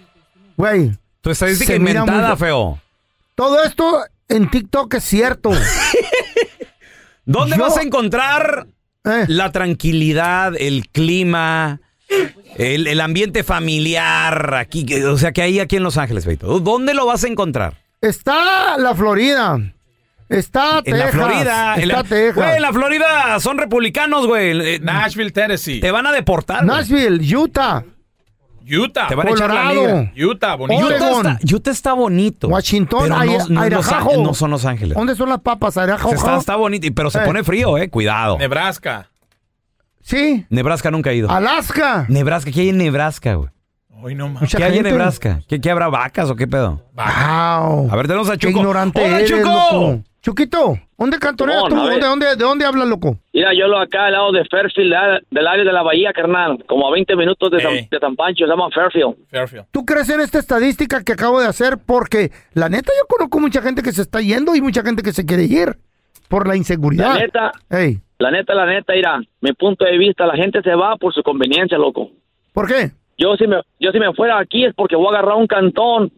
Güey. 0.56 0.92
Tu 1.20 1.30
estadística 1.30 1.74
inventada, 1.74 2.28
muy- 2.28 2.36
feo. 2.36 2.78
Todo 3.34 3.62
esto 3.64 4.04
en 4.28 4.50
TikTok 4.50 4.94
es 4.94 5.04
cierto. 5.04 5.50
¿Dónde 7.24 7.56
Yo- 7.56 7.62
vas 7.62 7.76
a 7.76 7.82
encontrar 7.82 8.66
Eh. 9.04 9.24
la 9.28 9.50
tranquilidad, 9.52 10.52
el 10.58 10.88
clima, 10.88 11.80
el, 12.56 12.86
el 12.86 13.00
ambiente 13.00 13.44
familiar 13.44 14.54
aquí? 14.54 14.84
que- 14.84 15.04
O 15.06 15.16
sea, 15.18 15.32
que 15.32 15.42
hay 15.42 15.60
aquí 15.60 15.76
en 15.76 15.82
Los 15.82 15.96
Ángeles, 15.96 16.26
Beto. 16.26 16.60
¿Dónde 16.60 16.94
lo 16.94 17.06
vas 17.06 17.24
a 17.24 17.28
encontrar? 17.28 17.78
Está 18.00 18.76
la 18.78 18.94
Florida. 18.94 19.58
Está 20.28 20.80
En 20.84 20.98
la. 20.98 21.08
Florida. 21.08 21.74
en 21.76 21.82
Está 21.82 21.96
la, 21.96 22.04
Texas. 22.04 22.34
Güey, 22.34 22.56
en 22.56 22.62
la 22.62 22.72
Florida 22.72 23.38
son 23.40 23.58
republicanos, 23.58 24.26
güey. 24.26 24.76
Eh, 24.76 24.78
Nashville, 24.80 25.30
Tennessee. 25.30 25.78
Te 25.80 25.90
van 25.90 26.06
a 26.06 26.12
deportar. 26.12 26.64
güey. 26.64 26.76
Nashville, 26.78 27.36
Utah. 27.36 27.84
Utah. 28.66 29.08
Te 29.08 29.14
van 29.14 29.26
a 29.28 29.30
echar 29.30 29.52
la 29.52 29.68
Colorado. 29.68 30.02
liga. 30.12 30.12
Utah, 30.28 30.54
bonito. 30.56 30.86
Utah 30.86 30.96
está, 30.96 31.38
Utah 31.54 31.70
está 31.70 31.92
bonito. 31.92 32.48
Washington, 32.48 33.00
pero 33.02 33.16
no, 33.16 33.24
no 33.48 33.66
Idaho. 33.66 33.82
Ángeles, 33.94 34.18
no 34.18 34.34
son 34.34 34.50
Los 34.50 34.64
Ángeles. 34.64 34.96
¿Dónde 34.96 35.14
son 35.16 35.28
las 35.28 35.40
papas? 35.40 35.76
Idaho. 35.76 36.12
Está, 36.12 36.36
está 36.36 36.56
bonito, 36.56 36.86
pero 36.94 37.10
se 37.10 37.18
Eh. 37.18 37.26
pone 37.26 37.42
frío, 37.44 37.76
eh. 37.78 37.88
Cuidado. 37.90 38.38
Nebraska. 38.38 39.08
Sí. 40.02 40.46
Nebraska 40.50 40.90
nunca 40.90 41.10
ha 41.10 41.12
ido. 41.12 41.30
Alaska. 41.30 42.06
Nebraska, 42.08 42.50
¿qué 42.50 42.62
hay 42.62 42.68
en 42.70 42.78
Nebraska, 42.78 43.34
güey? 43.34 43.50
Hoy 44.04 44.14
no 44.16 44.28
más. 44.28 44.52
¿Qué 44.54 44.64
hay 44.64 44.78
en. 44.78 44.82
Nebraska? 44.84 45.40
¿Qué, 45.46 45.60
qué 45.60 45.70
habrá 45.70 45.88
vacas 45.88 46.28
o 46.28 46.34
qué 46.34 46.48
pedo? 46.48 46.82
Wow. 46.94 47.88
A 47.90 47.96
ver, 47.96 48.06
tenemos 48.08 48.28
a 48.28 48.32
Qué 48.32 48.48
Chuco. 48.48 48.58
ignorante 48.58 49.04
¡Hola, 49.04 49.18
eres, 49.20 49.30
Chuco! 49.30 49.42
loco. 49.72 50.02
Chuquito, 50.20 50.78
¿dónde 51.02 51.18
cantoneas 51.18 51.62
No, 51.64 51.68
tú? 51.68 51.74
no, 51.76 51.82
a 51.82 51.84
ver. 51.88 52.00
¿Dónde, 52.00 52.06
dónde, 52.08 52.26
¿De 52.36 52.44
dónde 52.44 52.64
hablas, 52.64 52.88
loco? 52.88 53.16
Mira, 53.32 53.52
yo 53.54 53.66
lo 53.68 53.78
acá 53.78 54.06
al 54.06 54.12
lado 54.12 54.32
de 54.32 54.44
Fairfield, 54.46 54.94
del 55.30 55.46
área 55.46 55.64
de 55.64 55.72
la 55.72 55.82
bahía, 55.82 56.12
carnal. 56.12 56.64
Como 56.66 56.88
a 56.88 56.92
20 56.92 57.14
minutos 57.16 57.50
de, 57.50 57.60
San, 57.60 57.72
Ey. 57.72 57.88
de 57.90 57.98
San 57.98 58.16
Pancho, 58.16 58.44
se 58.44 58.50
llama 58.50 58.68
Fairfield. 58.74 59.14
Fairfield. 59.30 59.66
¿Tú 59.70 59.84
crees 59.84 60.08
en 60.10 60.20
esta 60.20 60.38
estadística 60.38 61.02
que 61.04 61.12
acabo 61.12 61.40
de 61.40 61.46
hacer? 61.48 61.78
Porque 61.84 62.30
la 62.54 62.68
neta 62.68 62.90
yo 63.00 63.06
conozco 63.08 63.40
mucha 63.40 63.60
gente 63.62 63.82
que 63.82 63.92
se 63.92 64.02
está 64.02 64.20
yendo 64.20 64.54
y 64.54 64.60
mucha 64.60 64.82
gente 64.82 65.02
que 65.02 65.12
se 65.12 65.24
quiere 65.26 65.44
ir 65.44 65.76
por 66.28 66.48
la 66.48 66.56
inseguridad. 66.56 67.14
La 67.14 67.18
neta, 67.20 67.52
Ey, 67.70 67.98
la 68.18 68.30
neta, 68.30 68.54
la 68.54 68.66
neta, 68.66 68.92
mira, 68.94 69.20
mi 69.40 69.52
punto 69.52 69.84
de 69.84 69.98
vista, 69.98 70.26
la 70.26 70.34
gente 70.36 70.62
se 70.62 70.74
va 70.74 70.96
por 70.96 71.12
su 71.12 71.22
conveniencia, 71.22 71.76
loco. 71.76 72.10
¿Por 72.52 72.66
qué? 72.68 72.92
Yo 73.18 73.36
si 73.36 73.46
me, 73.46 73.56
yo 73.78 73.90
si 73.92 73.98
me 74.00 74.12
fuera 74.14 74.38
aquí 74.38 74.64
es 74.64 74.74
porque 74.74 74.96
voy 74.96 75.06
a 75.08 75.18
agarrar 75.18 75.36
un 75.36 75.46
cantón 75.46 76.10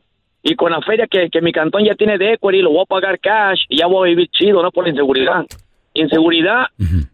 y 0.47 0.55
con 0.57 0.71
la 0.71 0.83
feria 0.83 1.07
que, 1.11 1.31
que 1.31 1.41
mi 1.41 1.53
cantón 1.53 1.85
ya 1.85 1.95
tiene 1.95 2.19
de 2.19 2.35
equity, 2.35 2.61
lo 2.61 2.71
voy 2.71 2.83
a 2.83 2.87
pagar 2.87 3.19
cash 3.19 3.61
y 3.71 3.79
ya 3.79 3.87
voy 3.87 4.09
a 4.09 4.11
vivir 4.11 4.29
chido, 4.31 4.63
no 4.63 4.71
por 4.71 4.85
la 4.85 4.91
inseguridad. 4.91 5.47
Inseguridad, 5.95 6.67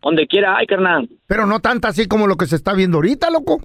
donde 0.02 0.26
quiera 0.26 0.56
hay, 0.56 0.66
carnal. 0.66 1.08
Pero 1.28 1.46
no 1.46 1.60
tanta 1.60 1.88
así 1.88 2.08
como 2.08 2.26
lo 2.26 2.36
que 2.36 2.46
se 2.46 2.56
está 2.56 2.74
viendo 2.74 2.98
ahorita, 2.98 3.30
loco. 3.30 3.60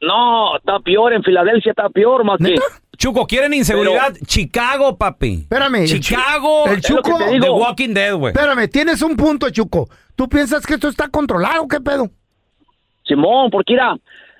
No, 0.00 0.56
está 0.56 0.78
peor, 0.78 1.12
en 1.14 1.24
Filadelfia 1.24 1.70
está 1.70 1.88
peor, 1.88 2.22
más 2.22 2.38
que... 2.38 2.54
Chuco, 2.96 3.26
¿quieren 3.26 3.54
inseguridad? 3.54 4.14
Chicago, 4.24 4.96
papi. 4.96 5.40
Espérame. 5.42 5.84
Chicago. 5.86 6.66
El 6.66 6.78
Es 6.78 6.90
lo 6.90 7.02
que 7.02 7.10
Chuco. 7.10 7.18
te 7.18 7.30
digo. 7.32 7.44
The 7.44 7.50
Walking 7.50 7.94
Dead, 7.94 8.14
güey. 8.14 8.32
Espérame, 8.32 8.68
tienes 8.68 9.02
un 9.02 9.16
punto, 9.16 9.50
Chuco. 9.50 9.88
¿Tú 10.14 10.28
piensas 10.28 10.64
que 10.66 10.74
esto 10.74 10.88
está 10.88 11.08
controlado? 11.08 11.66
¿Qué 11.66 11.80
pedo? 11.80 12.08
Simón, 13.04 13.50
porque 13.50 13.72
mira, 13.72 13.96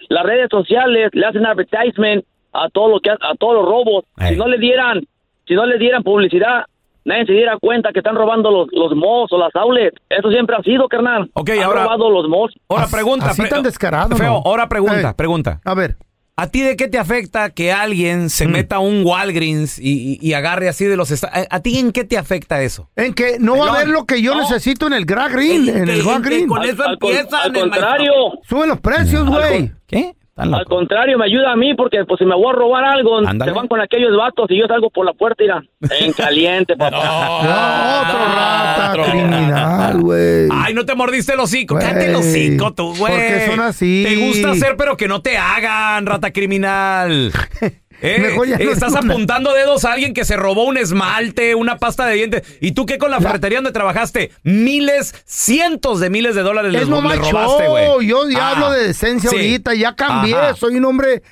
las 0.09 0.25
redes 0.25 0.49
sociales 0.51 1.11
le 1.13 1.27
hacen 1.27 1.47
advertisement 1.47 2.25
a 2.53 2.69
todo 2.71 2.89
lo 2.89 3.01
que 3.01 3.11
a 3.11 3.35
todos 3.39 3.55
los 3.55 3.65
robos. 3.65 4.05
Si 4.29 4.37
no 4.37 4.47
le 4.49 4.59
dieran, 4.59 5.07
si 5.47 5.55
no 5.55 5.67
le 5.67 5.79
dieran 5.79 6.03
publicidad, 6.03 6.65
nadie 7.05 7.27
se 7.27 7.33
diera 7.33 7.57
cuenta 7.61 7.91
que 7.93 8.01
están 8.01 8.17
robando 8.17 8.51
los, 8.51 8.69
los 8.73 8.93
malls 8.95 9.33
o 9.33 9.39
las 9.39 9.55
outlets. 9.57 9.97
Eso 10.09 10.31
siempre 10.31 10.57
ha 10.57 10.63
sido, 10.63 10.89
carnal. 10.89 11.31
Ok, 11.35 11.51
Han 11.51 11.63
ahora- 11.63 11.83
robado 11.85 12.11
los 12.11 12.29
malls. 12.29 12.55
Ahora 12.69 12.87
pregunta. 12.91 13.31
así 13.31 13.43
pre- 13.43 13.51
tan 13.51 13.63
descarado, 13.63 14.17
Feo, 14.17 14.33
¿no? 14.35 14.43
ahora 14.45 14.69
pregunta, 14.69 15.15
pregunta. 15.17 15.61
A 15.65 15.75
ver. 15.75 15.97
¿A 16.41 16.47
ti 16.47 16.61
de 16.61 16.77
qué 16.77 16.87
te 16.87 16.99
afecta 16.99 17.51
que 17.51 17.73
alguien 17.73 18.31
se 18.31 18.47
meta 18.47 18.77
a 18.77 18.79
un 18.79 19.05
Walgreens 19.05 19.77
y, 19.81 20.13
y- 20.13 20.19
y 20.21 20.35
agarre 20.35 20.69
así 20.69 20.85
de 20.85 20.97
los... 20.97 21.11
¿A, 21.25 21.31
a 21.51 21.61
ti 21.63 21.81
en 21.81 21.91
qué 21.91 22.05
te 22.05 22.17
afecta 22.17 22.63
eso? 22.63 22.89
En 22.95 23.13
que 23.13 23.39
no 23.41 23.57
va 23.59 23.67
a 23.67 23.75
haber 23.75 23.89
lo 23.89 24.05
que 24.05 24.23
yo 24.23 24.37
No. 24.37 24.43
necesito 24.43 24.87
en 24.87 24.93
el 24.93 25.05
Green, 25.05 25.69
en 25.69 25.89
el 25.89 26.05
Grag 26.05 26.23
Green. 26.23 26.47
con 26.47 26.61
Al, 26.63 26.69
eso 26.69 26.85
al 26.85 26.93
empiezan, 26.93 27.41
al 27.43 27.57
el 27.57 27.61
contrario, 27.63 28.13
Suben 28.49 28.69
los 28.69 28.81
precios, 28.81 29.23
Al 29.23 29.31
güey. 29.31 29.73
¿Qué? 29.89 30.15
Al 30.39 30.65
contrario, 30.67 31.19
me 31.19 31.25
ayuda 31.27 31.53
a 31.53 31.57
mí 31.57 31.75
porque 31.75 32.05
pues 32.05 32.19
si 32.19 32.25
me 32.25 32.35
voy 32.37 32.49
a 32.51 32.53
robar 32.53 32.85
algo, 32.85 33.19
Ándale. 33.19 33.51
se 33.51 33.57
van 33.57 33.67
con 33.69 33.81
aquellos 33.81 34.17
vatos 34.17 34.47
y 34.51 34.59
yo 34.61 34.67
salgo 34.69 34.89
por 34.91 35.05
la 35.05 35.13
puerta, 35.13 35.43
mira, 35.43 35.63
en 36.01 36.13
caliente, 36.13 36.77
papá. 36.79 36.97
No, 37.43 38.01
otro 38.09 38.19
rata 38.35 38.91
otro. 38.93 39.05
criminal, 39.05 40.01
güey. 40.01 40.49
Ay, 40.53 40.75
no 40.75 40.85
te 40.87 40.95
mordiste 40.95 41.33
el 41.33 41.41
hocico. 41.41 41.75
Cállate 41.77 42.07
el 42.07 42.15
hocico 42.15 42.73
tú, 42.73 42.95
güey. 42.97 43.13
¿Por 43.13 43.21
qué 43.21 43.47
son 43.51 43.61
así? 43.61 44.05
Te 44.07 44.17
gusta 44.17 44.51
hacer, 44.53 44.77
pero 44.77 44.97
que 44.97 45.09
no 45.09 45.23
te 45.23 45.37
hagan, 45.37 46.07
rata 46.07 46.33
criminal. 46.33 47.33
¿Eh? 48.01 48.19
Mejor 48.21 48.47
ya 48.47 48.59
no 48.59 48.71
Estás 48.71 48.95
apuntando 48.95 49.53
dedos 49.55 49.85
a 49.85 49.93
alguien 49.93 50.15
que 50.15 50.25
se 50.25 50.37
robó 50.37 50.65
un 50.65 50.77
esmalte, 50.77 51.55
una 51.55 51.79
pasta 51.79 52.07
de 52.07 52.15
dientes. 52.15 52.43
¿Y 52.61 52.73
tú 52.73 52.87
qué 52.87 52.97
con 52.99 53.11
la 53.11 53.21
ferretería 53.21 53.59
donde 53.59 53.73
trabajaste? 53.73 54.31
Miles, 54.45 55.15
cientos 55.27 55.99
de 56.01 56.09
miles 56.09 56.35
de 56.37 56.43
dólares 56.43 56.73
les, 56.73 56.83
Es 56.83 56.89
no 56.89 57.03
le 57.03 57.09
macho. 57.17 57.31
robaste, 57.33 57.67
güey. 57.69 58.07
Yo 58.07 58.29
ya 58.31 58.49
Ah, 58.49 58.51
hablo 58.53 58.71
de 58.71 58.87
decencia 58.89 59.31
sí. 59.31 59.37
ahorita, 59.37 59.75
ya 59.75 59.97
cambié. 59.97 60.35
Ajá. 60.37 60.55
Soy 60.55 60.77
un 60.77 60.85
hombre 60.85 61.23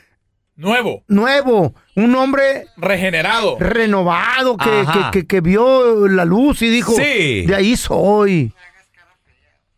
Nuevo. 0.56 1.04
nuevo, 1.06 1.74
un 1.94 2.14
hombre 2.16 2.66
Regenerado. 2.78 3.58
renovado 3.60 4.56
que, 4.56 4.70
que, 4.92 5.10
que, 5.20 5.26
que 5.26 5.40
vio 5.42 6.08
la 6.08 6.24
luz 6.24 6.62
y 6.62 6.68
dijo, 6.70 6.92
Sí. 6.96 7.42
de 7.46 7.54
ahí 7.54 7.76
soy. 7.76 8.52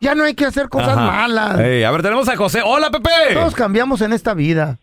Ya 0.00 0.14
no 0.14 0.22
hay 0.24 0.34
que 0.34 0.44
hacer 0.46 0.68
cosas 0.68 0.90
Ajá. 0.96 1.00
malas. 1.04 1.50
A 1.54 1.56
ver, 1.90 2.02
tenemos 2.02 2.28
a 2.28 2.36
José. 2.36 2.60
Hola, 2.64 2.90
Pepe. 2.90 3.10
Todos 3.34 3.54
cambiamos 3.54 4.00
en 4.00 4.12
esta 4.12 4.32
vida. 4.34 4.78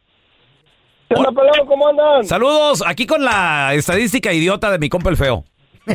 ¿Qué 1.10 1.15
onda, 1.15 1.32
pelado? 1.32 1.65
¿Cómo 1.68 1.88
andan? 1.88 2.26
Saludos, 2.26 2.84
aquí 2.86 3.06
con 3.06 3.24
la 3.24 3.74
estadística 3.74 4.34
idiota 4.34 4.72
de 4.72 4.80
mi 4.80 4.89
compa 4.89 5.10
el 5.10 5.18
feo. 5.18 5.44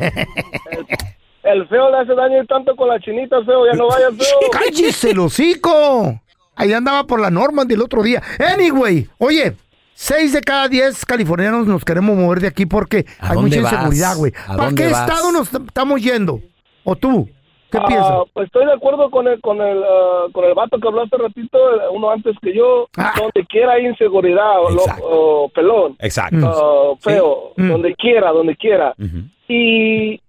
El 1.42 1.66
feo 1.68 1.90
le 1.90 1.96
hace 1.99 2.14
daño 2.14 2.42
y 2.42 2.46
tanto 2.46 2.77
con 2.77 2.88
las 2.88 3.01
chinitas, 3.03 3.44
feo. 3.46 3.64
Ya 3.66 3.73
no 3.73 3.88
vayas, 3.88 4.11
feo. 4.14 4.38
¡Cállese 4.53 5.11
el 5.12 5.20
hocico! 5.20 6.20
Ahí 6.55 6.73
andaba 6.75 7.05
por 7.05 7.18
la 7.18 7.31
norma 7.31 7.64
del 7.64 7.81
otro 7.81 8.03
día. 8.03 8.23
Anyway, 8.38 9.09
oye, 9.18 9.57
seis 9.94 10.35
de 10.35 10.42
cada 10.42 10.68
diez 10.68 11.05
californianos 11.07 11.66
nos 11.66 11.83
queremos 11.83 12.14
mover 12.16 12.40
de 12.40 12.49
aquí 12.49 12.66
porque 12.66 13.07
¿A 13.18 13.33
hay 13.33 13.38
mucha 13.38 13.62
vas? 13.62 13.73
inseguridad, 13.73 14.16
güey. 14.16 14.33
¿A 14.46 14.57
¿Para 14.57 14.73
qué 14.75 14.90
vas? 14.90 15.01
estado 15.09 15.33
nos 15.33 15.53
estamos 15.53 16.03
yendo? 16.03 16.40
¿O 16.85 16.94
tú? 16.94 17.29
¿Qué 17.70 17.78
Ah, 17.78 17.85
piensas? 17.87 18.14
Pues 18.33 18.46
estoy 18.46 18.66
de 18.66 18.72
acuerdo 18.72 19.11
con 19.11 19.28
el 19.28 19.40
con 19.40 19.61
el 19.61 19.83
ah, 19.83 20.26
con 20.33 20.44
el 20.44 20.54
vato 20.54 20.78
que 20.78 20.88
habló 20.88 21.02
hace 21.02 21.16
ratito, 21.16 21.59
eh, 21.76 21.88
uno 21.92 22.11
antes 22.11 22.37
que 22.42 22.54
yo. 22.54 22.88
Ah. 22.96 23.12
Donde 23.16 23.46
quiera 23.46 23.74
hay 23.74 23.87
inseguridad, 23.87 24.61
o 24.61 24.70
Exacto. 24.70 25.04
o 25.09 25.48
pelón, 25.50 25.96
Exacto. 26.00 26.46
ah, 26.46 26.96
feo, 27.00 27.52
Mm. 27.56 27.68
donde 27.68 27.94
quiera, 27.94 28.33
donde 28.33 28.56
quiera. 28.56 28.94
Y 29.48 30.20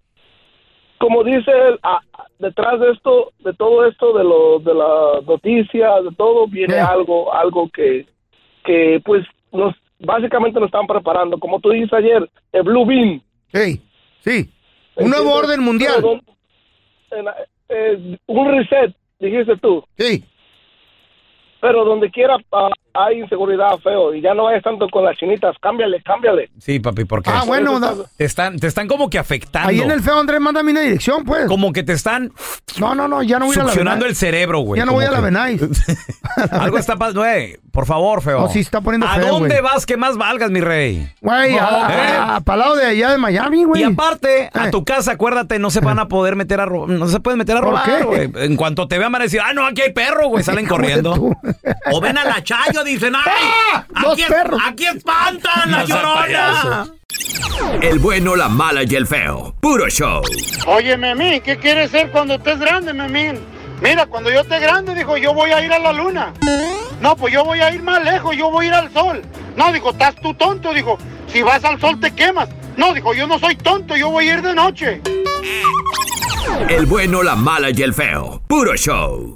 como 0.98 1.24
dice 1.24 1.50
él, 1.52 1.80
ah, 1.84 2.00
detrás 2.40 2.80
de 2.80 2.92
esto, 2.92 3.32
de 3.40 3.54
todo 3.54 3.86
esto, 3.88 4.14
de 4.18 4.24
lo, 4.24 4.60
de 4.60 4.74
las 4.74 5.26
noticias, 5.26 6.04
de 6.04 6.12
todo, 6.16 6.48
viene 6.48 6.78
algo, 6.80 7.34
algo 7.34 7.70
que, 7.74 8.06
que 8.64 9.02
pues 9.04 9.26
nos, 9.52 9.74
básicamente 10.00 10.60
nos 10.60 10.68
están 10.68 10.86
preparando. 10.88 11.40
Como 11.40 11.60
tú 11.60 11.70
dices 11.72 11.92
ayer, 11.94 12.30
el 12.52 12.64
Blue 12.64 12.86
Beam. 12.86 13.22
Hey, 13.52 13.82
sí. 14.20 14.50
Un 14.96 15.10
nuevo 15.10 15.34
orden 15.34 15.62
mundial. 15.64 15.96
Pero 15.96 16.20
en 17.12 17.28
eh, 17.70 18.18
un 18.28 18.52
reset, 18.52 18.96
dijiste 19.20 19.58
tú. 19.58 19.84
Sí. 19.98 20.24
Pero 21.60 21.86
donde 21.86 22.10
quiera 22.10 22.38
ah, 22.52 22.70
hay 22.94 23.20
inseguridad 23.22 23.78
feo 23.84 24.14
y 24.14 24.22
ya 24.22 24.34
no 24.34 24.46
vayas 24.46 24.64
tanto 24.64 24.88
con 24.90 25.04
las 25.06 25.16
chinitas. 25.18 25.56
Cámbiale, 25.62 26.02
cámbiale. 26.04 26.50
Sí, 26.60 26.80
papi, 26.80 27.06
porque 27.06 27.30
Ah, 27.30 27.44
bueno, 27.46 27.80
te 28.18 28.26
están, 28.26 28.58
te 28.60 28.68
están 28.68 28.88
como 28.88 29.10
que 29.10 29.18
afectando. 29.20 29.70
ahí 29.70 29.80
en 29.82 29.92
el 29.92 30.02
feo 30.02 30.20
Andrés, 30.20 30.40
mándame 30.42 30.72
una 30.72 30.82
dirección, 30.82 31.24
pues. 31.24 31.46
Como 31.48 31.72
que 31.74 31.84
te 31.84 31.94
están 31.94 32.32
No, 32.80 32.96
no, 32.96 33.08
no, 33.08 33.22
ya 33.24 33.40
no 33.40 33.46
voy 33.48 33.56
a 33.58 33.62
a 33.62 33.66
la 33.66 33.94
el 34.06 34.16
cerebro, 34.16 34.60
güey. 34.60 34.80
Ya 34.80 34.86
no 34.86 34.94
voy 34.94 35.06
a 35.06 35.12
la 35.12 35.18
que- 35.18 35.24
Benay. 35.24 35.60
Algo 36.52 36.78
está 36.78 36.96
pasando, 36.96 37.22
güey. 37.22 37.58
Por 37.72 37.86
favor, 37.86 38.22
feo. 38.22 38.42
No, 38.42 38.50
sí 38.50 38.60
está 38.60 38.82
poniendo 38.82 39.08
¿A 39.08 39.16
feo, 39.16 39.28
dónde 39.28 39.62
vas 39.62 39.86
que 39.86 39.96
más 39.96 40.18
valgas, 40.18 40.52
mi 40.52 40.60
rey? 40.60 41.08
Güey, 41.22 41.58
a, 41.58 42.36
a- 42.36 42.42
para 42.42 42.58
lado 42.58 42.76
de 42.76 42.86
allá 42.86 43.12
de 43.12 43.18
Miami, 43.18 43.64
güey. 43.64 43.82
Y 43.82 43.86
aparte, 43.86 44.50
a 44.54 44.68
Eh. 44.68 44.72
tu 44.72 44.84
casa, 44.84 45.14
acuérdate, 45.14 45.58
no 45.60 45.70
se 45.70 45.80
van 45.80 45.98
a 46.00 46.08
poder 46.10 46.36
meter 46.36 46.60
a 46.60 46.66
robar. 46.66 46.90
No 46.90 47.08
se 47.08 47.20
pueden 47.22 47.38
meter 47.38 47.56
a 47.56 47.62
¿Por 47.62 47.70
robar, 47.70 47.86
qué? 47.86 48.04
güey. 48.04 48.32
En 48.46 48.58
cuanto 48.58 48.88
te 48.90 48.98
vean 48.98 49.12
van 49.14 49.22
a 49.22 49.26
decir, 49.26 49.40
ah, 49.44 49.54
no, 49.54 49.66
aquí 49.66 49.82
hay 49.82 49.94
perro, 49.94 50.28
güey. 50.28 50.44
Salen 50.52 50.68
corriendo. 50.68 51.14
O 51.94 52.02
ven 52.02 52.18
a 52.18 52.26
la 52.26 52.44
Chayo, 52.44 52.81
dicen, 52.84 53.14
¡ay! 53.16 53.84
Dos 54.04 54.14
Aquí, 54.14 54.24
perros. 54.28 54.62
aquí 54.66 54.86
espantan 54.86 55.72
la 55.72 55.84
llorona. 55.86 56.86
El 57.82 58.00
bueno, 58.00 58.36
la 58.36 58.50
mala 58.50 58.84
y 58.84 58.96
el 58.96 59.06
feo. 59.08 59.54
Puro 59.62 59.88
show. 59.90 60.22
Oye, 60.68 60.98
Memín, 60.98 61.42
¿qué 61.42 61.58
quieres 61.58 61.92
ser 61.92 62.10
cuando 62.12 62.36
estés 62.36 62.60
grande, 62.60 62.94
Memín? 62.94 63.40
Mira, 63.82 64.06
cuando 64.06 64.30
yo 64.32 64.42
esté 64.42 64.60
grande, 64.60 64.94
dijo, 64.96 65.18
yo 65.18 65.34
voy 65.34 65.52
a 65.52 65.64
ir 65.64 65.72
a 65.74 65.80
la 65.80 65.92
luna. 65.92 66.34
No, 67.02 67.16
pues 67.16 67.34
yo 67.34 67.44
voy 67.44 67.60
a 67.62 67.74
ir 67.74 67.82
más 67.82 68.04
lejos, 68.04 68.36
yo 68.38 68.52
voy 68.52 68.66
a 68.66 68.68
ir 68.70 68.74
al 68.76 68.94
sol. 68.94 69.22
No, 69.56 69.72
dijo, 69.74 69.90
estás 69.92 70.16
tú 70.22 70.34
tonto, 70.36 70.74
dijo, 70.74 70.98
si 71.28 71.42
vas 71.42 71.64
al 71.64 71.80
sol 71.80 72.00
te 72.00 72.12
quemas. 72.14 72.48
No, 72.78 72.94
dijo, 72.94 73.14
yo 73.14 73.28
no 73.28 73.40
soy 73.40 73.56
tonto, 73.56 73.96
yo 73.98 74.10
voy 74.10 74.30
a 74.30 74.34
ir 74.36 74.42
de 74.42 74.54
noche. 74.54 75.02
El 76.70 76.86
bueno, 76.86 77.24
la 77.24 77.36
mala 77.36 77.70
y 77.72 77.82
el 77.82 77.94
feo. 77.94 78.42
Puro 78.48 78.76
show. 78.76 79.36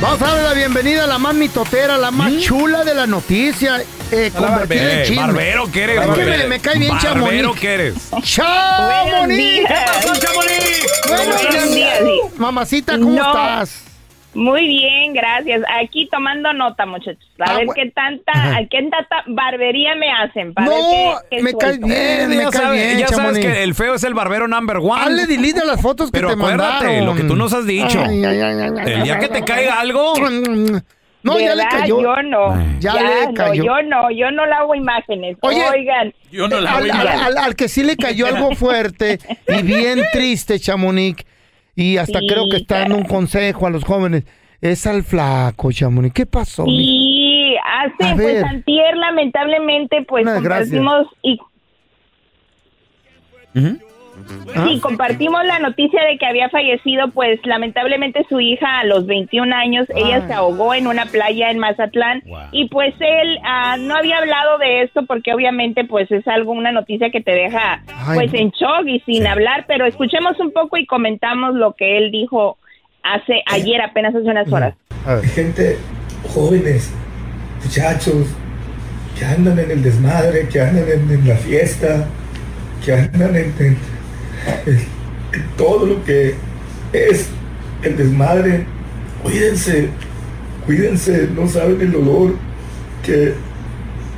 Vamos 0.00 0.22
a 0.22 0.26
darle 0.28 0.42
la 0.44 0.54
bienvenida 0.54 1.04
a 1.04 1.06
la 1.06 1.18
más 1.18 1.34
mitotera, 1.34 1.98
la 1.98 2.10
más 2.10 2.32
chula 2.38 2.84
de 2.84 2.94
la 2.94 3.06
noticia. 3.06 3.82
Eh, 4.10 4.32
convertida 4.34 4.80
en 4.80 4.88
Barbero, 4.88 5.04
chisme. 5.04 5.22
barbero 5.26 5.70
que 5.72 5.82
eres, 5.84 5.96
Es 5.96 6.00
que 6.02 6.06
me, 6.10 6.16
barbero. 6.16 6.48
me 6.48 6.60
cae 6.60 6.78
bien 6.78 6.90
Barbero 6.92 7.14
Chamonix. 7.20 7.60
que 7.60 7.74
eres. 7.74 7.94
¡Chamonix! 8.22 9.68
¿Qué 9.68 9.74
pasó, 9.86 10.16
Chamonix? 10.16 10.86
Buenos 11.08 11.74
días. 11.74 12.00
Mamacita, 12.38 12.92
¿cómo 12.98 13.10
No. 13.10 13.26
estás? 13.28 13.70
Muy 14.32 14.66
bien, 14.68 15.12
gracias. 15.12 15.62
Aquí 15.82 16.08
tomando 16.08 16.52
nota, 16.52 16.86
muchachos. 16.86 17.18
A 17.40 17.50
Ah, 17.50 17.58
ver 17.58 17.66
qué 17.74 17.90
tanta, 17.90 18.30
Ajá. 18.32 18.60
qué 18.70 18.82
tanta 18.82 19.24
barbería 19.26 19.96
me 19.96 20.06
hacen. 20.12 20.54
Para 20.54 20.68
No, 20.68 20.76
ver 20.76 21.16
qué, 21.30 21.36
qué 21.38 21.42
me 21.42 21.52
cae 21.54 21.78
bien, 21.78 22.28
me 22.28 22.36
ya 22.36 22.42
cae 22.50 22.52
sabes, 22.52 22.86
bien, 22.86 22.98
ya 22.98 23.08
sabes 23.08 23.16
Chamonix. 23.32 23.46
que 23.46 23.62
el 23.64 23.74
feo 23.74 23.94
es 23.94 24.04
el 24.04 24.14
barbero 24.14 24.46
number 24.46 24.76
one. 24.76 25.02
Hazle 25.02 25.26
delete 25.26 25.60
a 25.60 25.64
las 25.64 25.82
fotos 25.82 26.12
que 26.12 26.18
Pero 26.18 26.30
te 26.30 26.36
mandaron. 26.36 27.06
lo 27.06 27.14
que 27.16 27.24
tú 27.24 27.34
nos 27.34 27.52
has 27.52 27.66
dicho. 27.66 28.00
Ay, 28.06 28.24
ay, 28.24 28.40
ay, 28.40 28.58
ay, 28.60 28.70
ay, 28.78 28.92
El 28.92 29.02
día 29.02 29.14
ay, 29.14 29.20
que 29.20 29.28
te 29.28 29.38
ay, 29.38 29.44
caiga 29.44 29.72
ay. 29.80 29.88
algo. 29.88 30.14
No, 31.22 31.38
ya 31.38 31.54
le 31.54 31.64
cayó. 31.64 32.00
Yo 32.00 32.22
no. 32.22 32.56
Ya 32.80 32.94
Ya, 32.94 33.02
le 33.02 33.26
no, 33.26 33.34
cayó. 33.34 33.64
yo 33.64 33.82
no, 33.82 34.10
yo 34.10 34.30
no 34.30 34.46
le 34.46 34.52
hago 34.52 34.74
imágenes. 34.74 35.36
Oye, 35.42 35.62
Oigan. 35.68 36.14
al, 36.52 36.66
al- 36.66 37.08
al- 37.08 37.36
al 37.38 37.56
que 37.56 37.68
sí 37.68 37.82
le 37.82 37.96
cayó 37.96 38.26
algo 38.26 38.54
fuerte 38.54 39.18
y 39.48 39.62
bien 39.62 40.02
triste, 40.12 40.58
Chamonix, 40.58 41.22
y 41.80 41.96
hasta 41.96 42.18
Sí, 42.18 42.26
creo 42.26 42.48
que 42.50 42.58
está 42.58 42.80
dando 42.80 42.96
un 42.96 43.04
consejo 43.04 43.66
a 43.66 43.70
los 43.70 43.84
jóvenes, 43.84 44.24
es 44.60 44.86
al 44.86 45.02
flaco, 45.02 45.72
Chamonix. 45.72 46.12
¿Qué 46.12 46.26
pasó? 46.26 46.66
Sí, 46.66 47.54
hace, 47.64 48.12
A 48.12 48.14
pues 48.14 48.44
antier 48.44 48.96
lamentablemente, 48.98 50.04
pues 50.06 50.26
compartimos 50.26 51.06
y 54.66 54.74
Sí, 54.74 54.80
compartimos 54.80 55.44
la 55.44 55.58
noticia 55.58 56.02
de 56.04 56.18
que 56.18 56.26
había 56.26 56.48
fallecido, 56.48 57.10
pues 57.10 57.40
lamentablemente 57.44 58.24
su 58.28 58.40
hija 58.40 58.80
a 58.80 58.84
los 58.84 59.06
21 59.06 59.54
años, 59.54 59.86
ella 59.94 60.26
se 60.26 60.32
ahogó 60.32 60.74
en 60.74 60.86
una 60.86 61.06
playa 61.06 61.50
en 61.50 61.58
Mazatlán. 61.58 62.22
Y 62.52 62.68
pues 62.68 62.94
él 63.00 63.38
ah, 63.44 63.76
no 63.78 63.96
había 63.96 64.18
hablado 64.18 64.58
de 64.58 64.82
esto 64.82 65.06
porque 65.06 65.32
obviamente 65.32 65.84
pues 65.84 66.10
es 66.10 66.26
algo, 66.28 66.52
una 66.52 66.72
noticia 66.72 67.10
que 67.10 67.20
te 67.20 67.32
deja 67.32 67.82
Ay, 68.06 68.14
pues 68.18 68.32
no. 68.32 68.38
en 68.38 68.50
shock 68.50 68.86
y 68.86 69.00
sin 69.00 69.26
hablar, 69.26 69.64
pero 69.66 69.86
escuchemos 69.86 70.38
un 70.40 70.52
poco 70.52 70.76
y 70.76 70.86
comentamos 70.86 71.54
lo 71.54 71.74
que 71.74 71.98
él 71.98 72.10
dijo 72.10 72.58
hace 73.02 73.42
ayer, 73.46 73.80
apenas 73.80 74.14
hace 74.14 74.28
unas 74.28 74.50
horas. 74.52 74.74
gente, 75.34 75.78
jóvenes, 76.34 76.92
muchachos, 77.64 78.26
que 79.18 79.24
andan 79.24 79.58
en 79.58 79.70
el 79.70 79.82
desmadre, 79.82 80.48
que 80.48 80.60
andan 80.60 80.84
en, 80.88 81.10
en 81.10 81.28
la 81.28 81.36
fiesta, 81.36 82.06
que 82.84 82.92
andan 82.92 83.36
en 83.36 83.52
todo 85.56 85.86
lo 85.86 86.04
que 86.04 86.34
es 86.92 87.26
el 87.82 87.96
desmadre. 87.96 88.66
Cuídense, 89.22 89.88
cuídense, 90.66 91.28
no 91.34 91.46
saben 91.46 91.80
el 91.80 91.92
dolor 91.92 92.34
que 93.04 93.34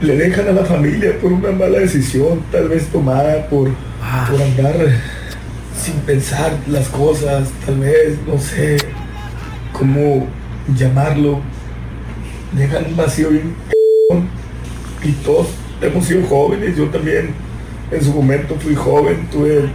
le 0.01 0.17
dejan 0.17 0.49
a 0.49 0.53
la 0.53 0.65
familia 0.65 1.19
por 1.21 1.33
una 1.33 1.51
mala 1.51 1.79
decisión, 1.79 2.43
tal 2.51 2.69
vez 2.69 2.87
tomada 2.89 3.49
por, 3.49 3.69
por 3.69 4.43
andar 4.43 4.75
sin 5.81 5.95
pensar 6.01 6.53
las 6.69 6.89
cosas, 6.89 7.49
tal 7.65 7.79
vez, 7.79 8.17
no 8.27 8.39
sé 8.39 8.77
cómo 9.73 10.27
llamarlo, 10.77 11.41
dejan 12.53 12.87
un 12.87 12.97
vacío 12.97 13.31
bien 13.31 13.55
y 15.03 15.13
todos 15.25 15.49
hemos 15.81 16.05
sido 16.05 16.27
jóvenes, 16.27 16.77
yo 16.77 16.87
también 16.87 17.31
en 17.91 18.05
su 18.05 18.13
momento 18.13 18.57
fui 18.61 18.75
joven, 18.75 19.27
tuve 19.31 19.69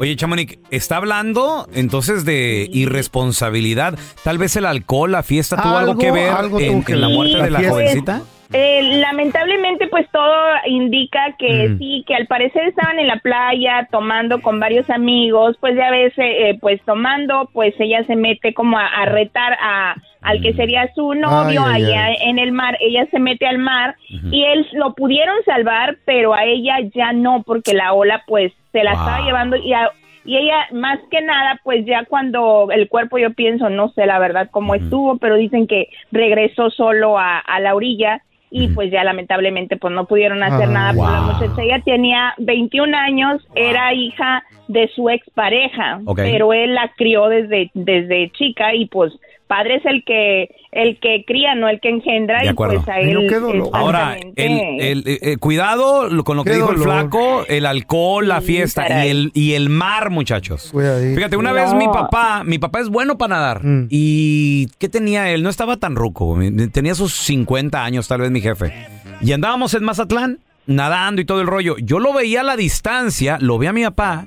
Oye, 0.00 0.16
Chamonix, 0.16 0.58
está 0.70 0.96
hablando 0.96 1.66
entonces 1.74 2.24
de 2.24 2.68
irresponsabilidad. 2.72 3.98
Tal 4.24 4.38
vez 4.38 4.56
el 4.56 4.66
alcohol, 4.66 5.12
la 5.12 5.22
fiesta 5.22 5.56
tuvo 5.60 5.76
algo, 5.76 5.90
Algo- 5.92 6.00
que 6.00 6.12
ver 6.12 6.30
algo 6.30 6.60
en, 6.60 6.72
tuvo 6.72 6.84
que 6.84 6.92
en 6.92 7.00
la 7.00 7.08
muerte 7.08 7.36
de 7.42 7.50
la 7.50 7.58
fiesta. 7.58 7.72
jovencita. 7.74 8.22
Eh, 8.50 8.80
lamentablemente, 9.00 9.88
pues 9.88 10.06
todo 10.10 10.34
indica 10.66 11.36
que 11.38 11.68
Mm. 11.68 11.78
sí, 11.78 12.04
que 12.06 12.14
al 12.14 12.26
parecer 12.26 12.68
estaban 12.68 12.98
en 12.98 13.06
la 13.06 13.18
playa 13.18 13.86
tomando 13.90 14.40
con 14.40 14.58
varios 14.58 14.88
amigos, 14.88 15.56
pues 15.60 15.76
ya 15.76 15.90
ves, 15.90 16.14
eh, 16.16 16.56
pues 16.58 16.80
tomando, 16.86 17.50
pues 17.52 17.74
ella 17.78 18.04
se 18.04 18.16
mete 18.16 18.54
como 18.54 18.78
a, 18.78 18.86
a 18.86 19.04
retar 19.04 19.52
a 19.60 19.96
al 20.28 20.40
que 20.42 20.52
sería 20.54 20.92
su 20.94 21.14
novio 21.14 21.62
Ay, 21.64 21.84
allá 21.84 22.04
ay. 22.06 22.16
en 22.22 22.38
el 22.38 22.52
mar, 22.52 22.76
ella 22.80 23.06
se 23.10 23.18
mete 23.18 23.46
al 23.46 23.58
mar 23.58 23.96
y 24.08 24.44
él 24.44 24.66
lo 24.72 24.94
pudieron 24.94 25.36
salvar, 25.44 25.96
pero 26.04 26.34
a 26.34 26.44
ella 26.44 26.76
ya 26.94 27.12
no, 27.12 27.42
porque 27.44 27.72
la 27.74 27.92
ola 27.92 28.22
pues 28.26 28.52
se 28.72 28.82
la 28.84 28.92
Wow. 28.92 29.00
estaba 29.00 29.24
llevando 29.24 29.56
y 29.56 29.72
a- 29.72 29.90
y 30.24 30.36
ella, 30.36 30.66
más 30.72 30.98
que 31.10 31.22
nada, 31.22 31.58
pues 31.64 31.86
ya 31.86 32.04
cuando 32.04 32.68
el 32.70 32.88
cuerpo, 32.90 33.16
yo 33.16 33.32
pienso, 33.32 33.70
no 33.70 33.88
sé 33.90 34.04
la 34.04 34.18
verdad 34.18 34.48
cómo 34.50 34.74
estuvo, 34.74 35.16
pero 35.16 35.36
dicen 35.36 35.66
que 35.66 35.88
regresó 36.12 36.68
solo 36.70 37.18
a, 37.18 37.38
a 37.38 37.60
la 37.60 37.74
orilla 37.74 38.20
y 38.50 38.68
pues 38.68 38.90
ya 38.90 39.04
lamentablemente 39.04 39.76
pues 39.76 39.92
no 39.94 40.06
pudieron 40.06 40.42
hacer 40.42 40.68
Ah, 40.68 40.72
nada 40.72 40.92
por 40.94 41.10
la 41.10 41.20
wow. 41.20 41.32
muchacha. 41.32 41.62
Ella 41.62 41.80
tenía 41.84 42.34
21 42.38 42.94
años, 42.94 43.46
era 43.54 43.92
hija 43.94 44.42
de 44.68 44.88
su 44.88 45.08
expareja, 45.08 46.00
Ok. 46.04 46.18
pero 46.22 46.52
él 46.52 46.74
la 46.74 46.90
crió 46.96 47.28
desde, 47.28 47.70
desde 47.74 48.30
chica 48.32 48.74
y 48.74 48.84
pues 48.86 49.12
padre 49.48 49.76
es 49.76 49.84
el 49.86 50.04
que 50.04 50.48
el 50.70 51.00
que 51.00 51.24
cría, 51.26 51.54
no 51.56 51.68
el 51.68 51.80
que 51.80 51.88
engendra 51.88 52.40
De 52.42 52.50
y 52.50 52.52
pues 52.52 52.86
a 52.86 53.00
él 53.00 53.16
Ahora, 53.72 54.16
el, 54.16 54.28
exactamente. 54.28 54.92
el- 54.92 55.02
eh, 55.06 55.18
eh, 55.22 55.36
cuidado 55.38 56.08
lo- 56.08 56.22
con 56.22 56.36
lo 56.36 56.44
que 56.44 56.50
Qué 56.50 56.56
dijo 56.56 56.70
el 56.70 56.78
flaco, 56.78 57.44
el 57.48 57.66
alcohol, 57.66 58.28
la 58.28 58.40
fiesta 58.40 59.04
y 59.04 59.08
el, 59.08 59.30
y 59.34 59.54
el 59.54 59.68
mar, 59.70 60.10
muchachos. 60.10 60.72
Fíjate, 61.14 61.36
una 61.36 61.52
vez 61.52 61.72
mi 61.74 61.86
papá, 61.86 62.42
mi 62.44 62.58
papá 62.58 62.80
es 62.80 62.88
bueno 62.88 63.18
para 63.18 63.36
nadar. 63.36 63.64
Mm. 63.64 63.88
¿Y 63.90 64.66
qué 64.78 64.88
tenía 64.88 65.30
él? 65.30 65.42
No 65.42 65.48
estaba 65.48 65.76
tan 65.78 65.96
ruco. 65.96 66.38
Tenía 66.72 66.94
sus 66.94 67.14
50 67.14 67.82
años, 67.84 68.06
tal 68.06 68.20
vez 68.20 68.30
mi 68.30 68.40
jefe. 68.40 68.72
Y 69.20 69.32
andábamos 69.32 69.74
en 69.74 69.82
Mazatlán, 69.84 70.38
nadando 70.66 71.20
y 71.22 71.24
todo 71.24 71.40
el 71.40 71.46
rollo. 71.46 71.76
Yo 71.78 71.98
lo 71.98 72.12
veía 72.12 72.42
a 72.42 72.44
la 72.44 72.56
distancia, 72.56 73.38
lo 73.40 73.58
vi 73.58 73.66
a 73.66 73.72
mi 73.72 73.82
papá, 73.84 74.26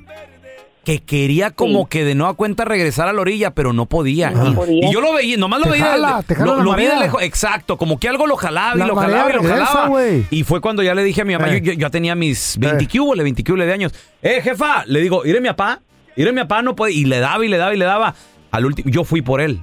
que 0.84 1.00
quería 1.00 1.52
como 1.52 1.88
que 1.88 2.04
de 2.04 2.16
nueva 2.16 2.34
cuenta 2.34 2.66
regresar 2.66 3.08
a 3.08 3.14
la 3.14 3.22
orilla, 3.22 3.52
pero 3.52 3.72
no 3.72 3.86
podía. 3.86 4.32
No 4.32 4.50
Y, 4.50 4.54
podía. 4.54 4.90
y 4.90 4.92
yo 4.94 5.00
lo 5.00 5.14
veía, 5.14 5.38
nomás 5.38 5.60
lo 5.60 5.66
Te 5.66 5.72
veía. 5.74 5.86
jala, 5.86 6.24
te 6.26 6.34
jala 6.36 6.52
lo, 6.52 6.58
la 6.58 6.64
lo 6.64 6.76
vi 6.76 6.86
de 6.86 6.98
lejos, 7.00 7.22
exacto, 7.22 7.78
como 7.78 8.00
que 8.00 8.10
algo 8.10 8.26
lo 8.26 8.36
jalaba 8.36 8.76
y 8.76 8.80
La 8.80 8.88
lo 8.88 8.96
jalaba 8.96 9.30
y 9.30 9.34
lo 9.34 9.40
regresa, 9.42 9.66
jalaba. 9.66 10.02
Y 10.32 10.44
fue 10.44 10.60
cuando 10.60 10.82
ya 10.82 10.96
le 10.96 11.04
dije 11.04 11.22
a 11.22 11.26
mi 11.26 11.34
mamá, 11.34 11.50
Eh. 11.54 11.62
yo, 11.62 11.74
yo 11.74 11.80
ya 11.80 11.90
tenía 11.92 12.16
mis 12.16 12.58
20 12.60 12.88
cúbole, 12.88 13.22
20 13.24 13.44
cúbole 13.44 13.66
de 13.68 13.74
años. 13.74 13.94
Eh, 14.24 14.42
jefa, 14.44 14.84
le 14.88 15.02
digo, 15.02 15.24
iré 15.26 15.40
mi 15.40 15.50
papá, 15.50 15.82
iré 16.16 16.32
mi 16.32 16.42
papá, 16.42 16.62
no 16.64 16.76
puede. 16.76 16.94
Y 16.94 17.06
le 17.06 17.20
daba 17.20 17.46
y 17.46 17.48
le 17.48 17.58
daba 17.58 17.74
y 17.76 17.78
le 17.78 17.86
daba. 17.86 18.16
Al 18.50 18.66
último, 18.66 18.90
yo 18.90 19.04
fui 19.06 19.22
por 19.22 19.40
él. 19.40 19.62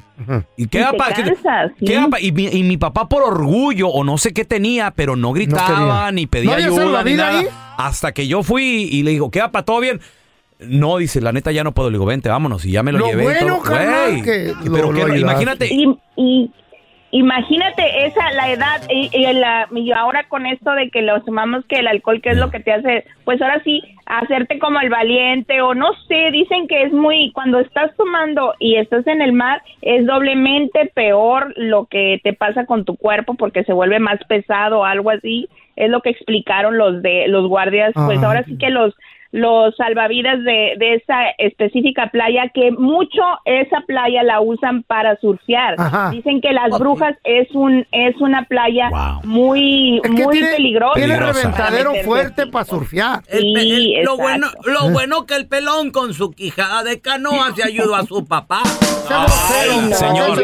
¿Y 0.57 0.69
qué 0.69 0.81
Y? 0.81 1.85
¿Qué-? 1.85 2.01
Y 2.21 2.33
mi, 2.33 2.47
y 2.47 2.63
mi 2.63 2.77
papá 2.79 3.07
por 3.09 3.23
orgullo 3.23 3.89
o 3.89 4.03
no 4.05 4.17
sé 4.19 4.33
qué 4.33 4.45
tenía, 4.47 4.93
pero 4.93 5.15
no 5.17 5.33
gritaba 5.33 6.11
ni 6.13 6.27
pedía 6.27 6.51
¿No 6.51 6.53
había 6.55 6.67
ayuda 6.69 6.79
ni 6.81 6.85
salvavidas 6.87 7.27
nada. 7.33 7.39
ahí? 7.41 7.47
Hasta 7.77 8.13
que 8.13 8.27
yo 8.29 8.43
fui 8.43 8.89
y 8.91 9.03
le 9.03 9.11
digo, 9.11 9.31
¿qué 9.31 9.41
papá? 9.41 9.63
¿Todo 9.65 9.81
bien? 9.81 10.01
No, 10.61 10.97
dice, 10.99 11.21
la 11.21 11.33
neta 11.33 11.53
ya 11.53 11.63
no 11.65 11.73
puedo. 11.73 11.89
Le 11.91 11.95
digo, 11.95 12.07
vente, 12.07 12.29
vámonos. 12.29 12.65
Y 12.65 12.73
ya 12.73 12.83
me 12.83 12.93
lo, 12.93 12.99
Lo 12.99 13.07
llevé. 13.07 13.23
y 13.23 13.27
bueno, 13.27 13.47
todo. 13.57 13.63
carnal, 13.63 14.11
Güey. 14.13 14.23
que 14.25 14.53
Pero 14.73 14.93
lo 14.93 15.07
que, 15.07 15.13
ayudaste. 15.13 15.21
imagínate, 15.21 15.67
Y, 15.73 15.99
y 16.17 16.51
imagínate 17.11 18.07
esa, 18.07 18.31
la 18.33 18.51
edad, 18.51 18.83
y, 18.91 19.09
y 19.17 19.33
la- 19.33 19.67
y 19.75 19.93
ahora 19.93 20.25
con 20.29 20.45
esto 20.47 20.73
de 20.73 20.91
que 20.91 21.01
lo 21.03 21.23
sumamos 21.25 21.65
que 21.67 21.77
el 21.79 21.87
alcohol, 21.87 22.21
que 22.21 22.31
es 22.31 22.37
lo 22.37 22.51
que 22.51 22.61
te 22.61 22.73
hace, 22.73 23.05
pues 23.25 23.41
ahora 23.41 23.63
sí, 23.65 23.83
hacerte 24.05 24.59
como 24.59 24.79
el 24.81 24.91
valiente, 24.91 25.63
o 25.63 25.75
no 25.75 25.89
sé, 26.07 26.31
dicen 26.33 26.69
que 26.69 26.83
es 26.83 26.93
muy, 26.93 27.33
cuando 27.33 27.61
estás 27.61 27.93
tomando 27.97 28.53
y 28.59 28.77
estás 28.77 29.07
en 29.07 29.23
el 29.23 29.33
mar, 29.33 29.63
es 29.81 30.05
doblemente 30.07 30.91
peor 30.95 31.55
lo 31.57 31.87
que 31.87 32.21
te 32.23 32.35
pasa 32.35 32.67
con 32.67 32.85
tu 32.85 32.97
cuerpo 32.97 33.35
porque 33.35 33.65
se 33.65 33.73
vuelve 33.73 34.01
más 34.01 34.19
pesado 34.29 34.81
o 34.81 34.85
algo 34.85 35.11
así, 35.11 35.49
es 35.77 35.89
lo 35.91 36.03
que 36.03 36.11
explicaron 36.11 36.77
los 36.77 37.01
de 37.03 37.27
los 37.29 37.49
guardias, 37.49 37.93
pues 37.95 38.19
Ah. 38.23 38.27
ahora 38.27 38.45
sí 38.45 38.59
que 38.59 38.69
los 38.71 38.95
los 39.31 39.77
salvavidas 39.77 40.43
de, 40.43 40.75
de 40.79 40.95
esa 40.95 41.31
específica 41.37 42.09
playa, 42.11 42.51
que 42.55 42.71
mucho 42.71 43.21
esa 43.45 43.81
playa 43.87 44.23
la 44.23 44.41
usan 44.41 44.83
para 44.85 45.17
surfear. 45.21 45.75
Ajá. 45.79 46.11
Dicen 46.11 46.41
que 46.41 46.53
las 46.53 46.71
brujas 46.79 47.15
es 47.25 47.49
un 47.55 47.87
es 47.93 48.17
una 48.21 48.45
playa 48.45 48.89
muy 49.25 50.01
Es 50.03 50.11
que 50.11 50.25
muy 50.25 50.33
tiene, 50.33 50.49
peligrosa. 50.57 50.95
tiene 50.95 51.19
reventadero 51.19 51.95
fuerte 52.05 52.47
para 52.47 52.65
surfear. 52.65 53.23
Sí, 53.31 53.95
lo 54.03 54.15
exacto. 54.15 54.17
bueno, 54.23 54.47
lo 54.65 54.91
bueno 54.91 55.27
que 55.27 55.35
el 55.37 55.47
pelón 55.47 55.91
con 55.91 56.15
su 56.15 56.31
quijada 56.31 56.83
de 56.83 57.01
canoa 57.01 57.53
se 57.55 57.65
ayudó 57.65 57.95
a 57.97 58.05
su 58.05 58.27
papá. 58.27 58.63
Ay, 59.11 59.93
señor, 59.95 60.39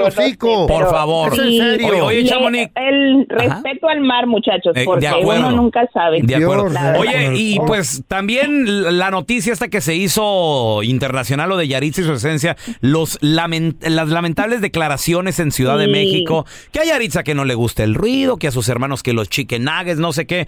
por 0.67 0.91
favor. 0.91 1.35
Sí, 1.35 1.61
Oye, 1.61 2.01
oye, 2.01 2.23
le- 2.23 2.29
Chamonix. 2.29 2.73
El 2.75 3.27
respeto 3.29 3.89
al 3.89 4.01
mar, 4.01 4.27
muchachos, 4.27 4.77
Eh, 4.77 4.83
porque 4.85 5.09
uno 5.23 5.51
nunca 5.53 5.89
sabe. 5.93 6.21
De 6.23 6.37
acuerdo. 6.37 6.69
Oye, 6.99 7.33
y 7.35 7.59
pues 7.67 8.05
también 8.09 8.74
la 8.83 9.11
noticia 9.11 9.53
esta 9.53 9.69
que 9.69 9.81
se 9.81 9.95
hizo 9.95 10.83
internacional, 10.83 11.49
lo 11.49 11.57
de 11.57 11.69
Yaritza 11.69 12.03
y 12.03 12.05
su 12.05 12.13
esencia, 12.13 12.57
los 12.81 13.19
las 13.23 14.09
lamentables 14.09 14.61
declaraciones 14.61 15.39
en 15.41 15.51
Ciudad 15.51 15.79
de. 15.79 15.95
México, 15.95 16.45
que 16.73 16.81
a 16.81 16.85
Yaritza 16.85 17.23
que 17.23 17.35
no 17.35 17.45
le 17.45 17.55
gusta 17.55 17.85
el 17.85 17.95
ruido, 17.95 18.37
que 18.37 18.49
a 18.49 18.51
sus 18.51 18.69
hermanos 18.69 19.03
que 19.03 19.13
los 19.13 19.29
chicken 19.29 19.65
nuggets, 19.65 19.99
no 19.99 20.13
sé 20.13 20.27
qué. 20.27 20.47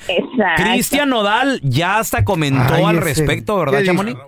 Cristian 0.57 1.11
Nodal 1.11 1.61
ya 1.63 1.99
hasta 1.99 2.25
comentó 2.25 2.75
Ay, 2.75 2.85
al 2.85 2.97
ese. 2.97 3.05
respecto, 3.05 3.59
¿verdad. 3.59 3.83
Chamonix? 3.85 4.19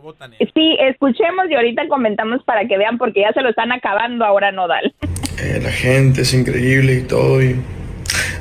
Sí, 0.55 0.77
escuchemos 0.81 1.47
y 1.51 1.55
ahorita 1.55 1.89
comentamos 1.89 2.43
para 2.45 2.67
que 2.67 2.79
vean, 2.79 2.99
porque 2.99 3.21
ya 3.21 3.33
se 3.33 3.43
lo 3.43 3.51
están 3.51 3.73
acabando 3.73 4.25
ahora 4.25 4.53
Nodal. 4.53 4.95
Eh, 5.41 5.61
la 5.63 5.71
gente 5.71 6.23
es 6.23 6.35
increíble 6.35 6.95
y 6.95 7.03
todo. 7.03 7.43
Y, 7.43 7.61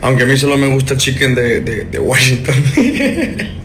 aunque 0.01 0.23
a 0.23 0.25
mí 0.25 0.37
solo 0.37 0.57
me 0.57 0.67
gusta 0.67 0.95
chicken 0.97 1.35
de, 1.35 1.61
de- 1.61 1.85
de 1.85 1.99
Washington. 1.99 2.55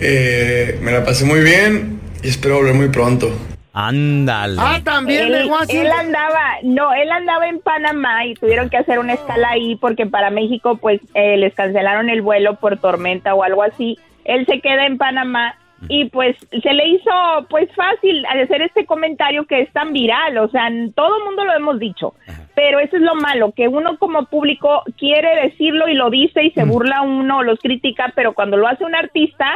Eh, 0.00 0.78
me 0.82 0.92
la 0.92 1.04
pasé 1.04 1.24
muy 1.24 1.40
bien 1.40 2.00
y 2.22 2.28
espero 2.28 2.56
volver 2.56 2.74
muy 2.74 2.88
pronto. 2.88 3.30
Ándale. 3.72 4.56
Ah, 4.58 4.80
también 4.82 5.26
él, 5.26 5.32
de 5.32 5.44
Washington. 5.46 5.86
él 5.86 5.92
andaba, 5.92 6.44
no, 6.64 6.92
él 6.94 7.10
andaba 7.12 7.48
en 7.48 7.60
Panamá 7.60 8.26
y 8.26 8.34
tuvieron 8.34 8.68
que 8.70 8.76
hacer 8.76 8.98
una 8.98 9.14
escala 9.14 9.50
ahí 9.50 9.76
porque 9.76 10.06
para 10.06 10.30
México 10.30 10.76
pues 10.80 11.00
eh, 11.14 11.36
les 11.36 11.54
cancelaron 11.54 12.08
el 12.10 12.22
vuelo 12.22 12.56
por 12.56 12.78
tormenta 12.78 13.34
o 13.34 13.42
algo 13.44 13.62
así. 13.62 13.96
Él 14.24 14.46
se 14.46 14.60
queda 14.60 14.84
en 14.86 14.98
Panamá 14.98 15.54
y 15.88 16.06
pues 16.06 16.34
se 16.50 16.72
le 16.74 16.88
hizo 16.88 17.10
pues 17.48 17.68
fácil 17.76 18.26
hacer 18.26 18.62
este 18.62 18.84
comentario 18.84 19.46
que 19.46 19.60
es 19.60 19.72
tan 19.72 19.92
viral, 19.92 20.36
o 20.38 20.48
sea, 20.50 20.68
todo 20.94 21.18
el 21.18 21.24
mundo 21.24 21.44
lo 21.44 21.54
hemos 21.54 21.78
dicho. 21.78 22.14
Pero 22.60 22.80
eso 22.80 22.96
es 22.96 23.02
lo 23.02 23.14
malo, 23.14 23.52
que 23.52 23.68
uno 23.68 23.96
como 23.98 24.24
público 24.26 24.82
quiere 24.98 25.42
decirlo 25.42 25.86
y 25.86 25.94
lo 25.94 26.10
dice 26.10 26.42
y 26.42 26.50
se 26.50 26.64
burla 26.64 27.02
uno, 27.02 27.44
los 27.44 27.60
critica, 27.60 28.12
pero 28.16 28.32
cuando 28.32 28.56
lo 28.56 28.66
hace 28.66 28.84
un 28.84 28.96
artista, 28.96 29.46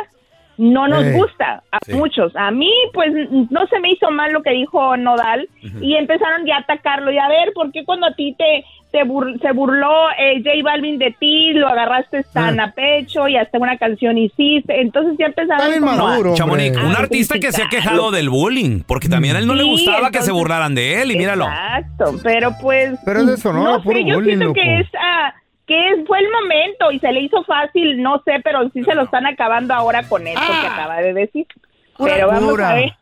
no 0.56 0.86
nos 0.86 1.02
Eh, 1.02 1.12
gusta 1.14 1.64
a 1.72 1.78
sí. 1.84 1.94
muchos. 1.94 2.30
A 2.36 2.52
mí, 2.52 2.70
pues, 2.92 3.10
no 3.50 3.66
se 3.66 3.80
me 3.80 3.90
hizo 3.90 4.08
mal 4.12 4.30
lo 4.32 4.42
que 4.44 4.50
dijo 4.52 4.96
Nodal 4.96 5.48
y 5.80 5.96
empezaron 5.96 6.46
ya 6.46 6.58
a 6.58 6.60
atacarlo. 6.60 7.10
Y 7.10 7.18
a 7.18 7.26
ver, 7.26 7.52
¿por 7.54 7.72
qué 7.72 7.84
cuando 7.84 8.06
a 8.06 8.14
ti 8.14 8.36
te, 8.38 8.64
te 8.92 9.04
bur- 9.04 9.40
se 9.40 9.52
burló 9.52 10.10
eh, 10.18 10.42
J 10.44 10.50
Balvin 10.62 10.98
de 10.98 11.16
ti, 11.18 11.52
lo 11.54 11.66
agarraste 11.66 12.22
tan 12.32 12.60
Ah. 12.60 12.64
a 12.64 12.72
pecho 12.72 13.26
y 13.26 13.36
hasta 13.36 13.58
una 13.58 13.76
canción 13.78 14.18
hiciste? 14.18 14.80
Entonces 14.80 15.16
ya 15.18 15.26
empezaron 15.26 15.66
a- 15.88 16.34
Chamonix, 16.34 16.76
un 16.76 16.94
artista 16.94 17.38
que 17.40 17.50
se 17.52 17.62
ha 17.62 17.68
quejado 17.68 18.10
del 18.10 18.28
bullying, 18.28 18.82
porque 18.86 19.08
también 19.08 19.34
a 19.36 19.38
él 19.40 19.46
no 19.46 19.54
le 19.54 19.64
gustaba 19.64 20.10
que 20.10 20.22
se 20.22 20.30
burlaran 20.30 20.74
de 20.74 21.02
él, 21.02 21.10
y 21.12 21.16
míralo. 21.16 21.46
Exacto, 21.46 22.14
pero 22.22 22.50
pues. 22.60 22.98
Pero 23.04 23.20
es 23.20 23.26
de 23.26 23.36
Sonora, 23.38 23.70
no 23.72 23.82
puro 23.82 23.96
sé, 23.98 24.04
yo 24.04 24.14
bullying, 24.16 24.28
siento 24.38 24.44
loco. 24.46 24.54
que 24.60 24.80
es. 24.80 24.88
ah, 25.00 25.34
que 25.66 25.88
es- 25.90 26.06
fue 26.06 26.18
el 26.18 26.26
momento 26.30 26.92
y 26.92 26.98
se 26.98 27.10
le 27.12 27.20
hizo 27.22 27.42
fácil, 27.44 28.02
no 28.02 28.20
sé, 28.24 28.40
pero 28.44 28.68
sí 28.74 28.82
se 28.84 28.94
lo 28.94 29.04
están 29.04 29.26
acabando 29.26 29.72
ahora 29.74 30.02
con 30.08 30.26
esto 30.26 30.40
que 30.60 30.66
acaba 30.66 30.96
de 31.00 31.14
decir. 31.14 31.46
Pura 32.02 32.14
pero 32.14 32.28
vamos 32.28 32.60
a 32.60 32.74
ver. 32.74 32.92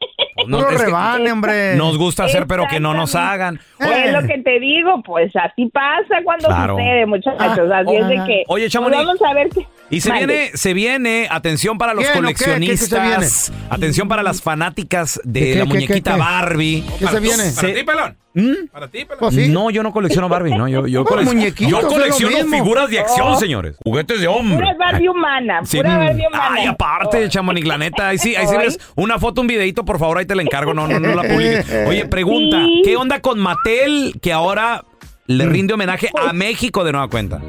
No, 0.46 0.58
Puro 0.58 0.70
que 0.70 0.78
rebane, 0.78 1.32
hombre. 1.32 1.74
Nos 1.76 1.98
gusta 1.98 2.24
hacer, 2.24 2.46
pero 2.46 2.66
que 2.68 2.80
no 2.80 2.94
nos 2.94 3.14
hagan. 3.14 3.60
Es 3.78 4.12
lo 4.12 4.22
que 4.26 4.38
te 4.38 4.58
digo, 4.58 5.02
pues 5.02 5.34
así 5.36 5.66
pasa 5.66 6.22
cuando 6.24 6.48
Claro. 6.48 6.76
sucede, 6.76 7.06
muchachos. 7.06 7.70
Así 7.70 7.94
es 7.96 8.08
de 8.08 8.14
que. 8.26 8.44
Oye, 8.48 8.64
pues, 8.64 8.72
Chamonix. 8.72 8.96
vamos 9.04 9.22
a 9.22 9.34
ver 9.34 9.48
qué. 9.50 9.66
Y 9.90 10.00
se 10.00 10.12
viene, 10.12 10.50
se 10.54 10.72
viene, 10.72 11.26
atención 11.30 11.76
para 11.76 11.94
los 11.94 12.06
¿Qué, 12.06 12.20
no, 12.20 12.28
qué? 12.28 12.34
¿Qué- 12.34 12.38
qué 12.44 12.76
se 12.76 12.88
coleccionistas, 12.90 13.52
atención 13.70 14.08
para 14.08 14.22
las 14.22 14.40
fanáticas 14.40 15.20
de, 15.24 15.40
¿De 15.40 15.52
qué, 15.52 15.58
la 15.58 15.64
muñequita 15.64 16.10
qué, 16.12 16.16
qué? 16.16 16.22
Barbie. 16.22 16.84
¿Qué 16.98 17.06
se 17.08 17.20
viene? 17.20 17.42
¿Para 17.54 17.74
ti, 17.74 17.82
pelón? 17.82 18.16
¿Mm? 18.32 18.68
¿Para 18.70 18.86
ti, 18.88 19.04
pelón? 19.04 19.18
Pues 19.18 19.34
sí. 19.34 19.48
No, 19.48 19.70
yo 19.70 19.82
no 19.82 19.92
colecciono 19.92 20.28
Barbie, 20.28 20.54
no, 20.56 20.68
yo, 20.68 20.86
yo, 20.86 21.04
yo 21.04 21.04
colecciono 21.04 22.36
figuras 22.48 22.88
de 22.88 23.00
acción, 23.00 23.28
Oh. 23.32 23.36
señores. 23.36 23.76
Juguetes 23.84 24.20
de 24.20 24.28
hombre. 24.28 24.56
Pura 24.58 24.74
Barbie 24.78 25.08
humana, 25.08 25.60
Sí. 25.64 25.78
pura 25.78 25.98
Barbie 25.98 26.26
humana. 26.28 26.48
Ay, 26.52 26.66
aparte, 26.66 27.28
Chamonix, 27.28 27.66
la 27.66 27.78
neta, 27.78 28.08
ahí 28.08 28.18
sí, 28.18 28.36
ahí 28.36 28.46
sí 28.46 28.56
ves 28.56 28.78
una 28.96 29.18
foto, 29.18 29.40
un 29.40 29.46
videito, 29.48 29.84
por 29.84 29.98
favor, 29.98 30.18
ahí 30.18 30.26
te 30.26 30.34
la 30.36 30.42
encargo, 30.42 30.72
no, 30.74 30.86
no, 30.86 31.00
no 31.00 31.14
la 31.14 31.22
publiques. 31.22 31.86
Oye, 31.88 32.06
pregunta, 32.06 32.58
Sí. 32.64 32.82
¿qué 32.84 32.96
onda 32.96 33.20
con 33.20 33.38
Mattel 33.40 34.14
que 34.22 34.32
ahora 34.32 34.84
le 35.26 35.46
rinde 35.46 35.74
homenaje 35.74 36.08
a 36.16 36.32
México 36.32 36.84
de 36.84 36.92
nueva 36.92 37.08
cuenta? 37.08 37.40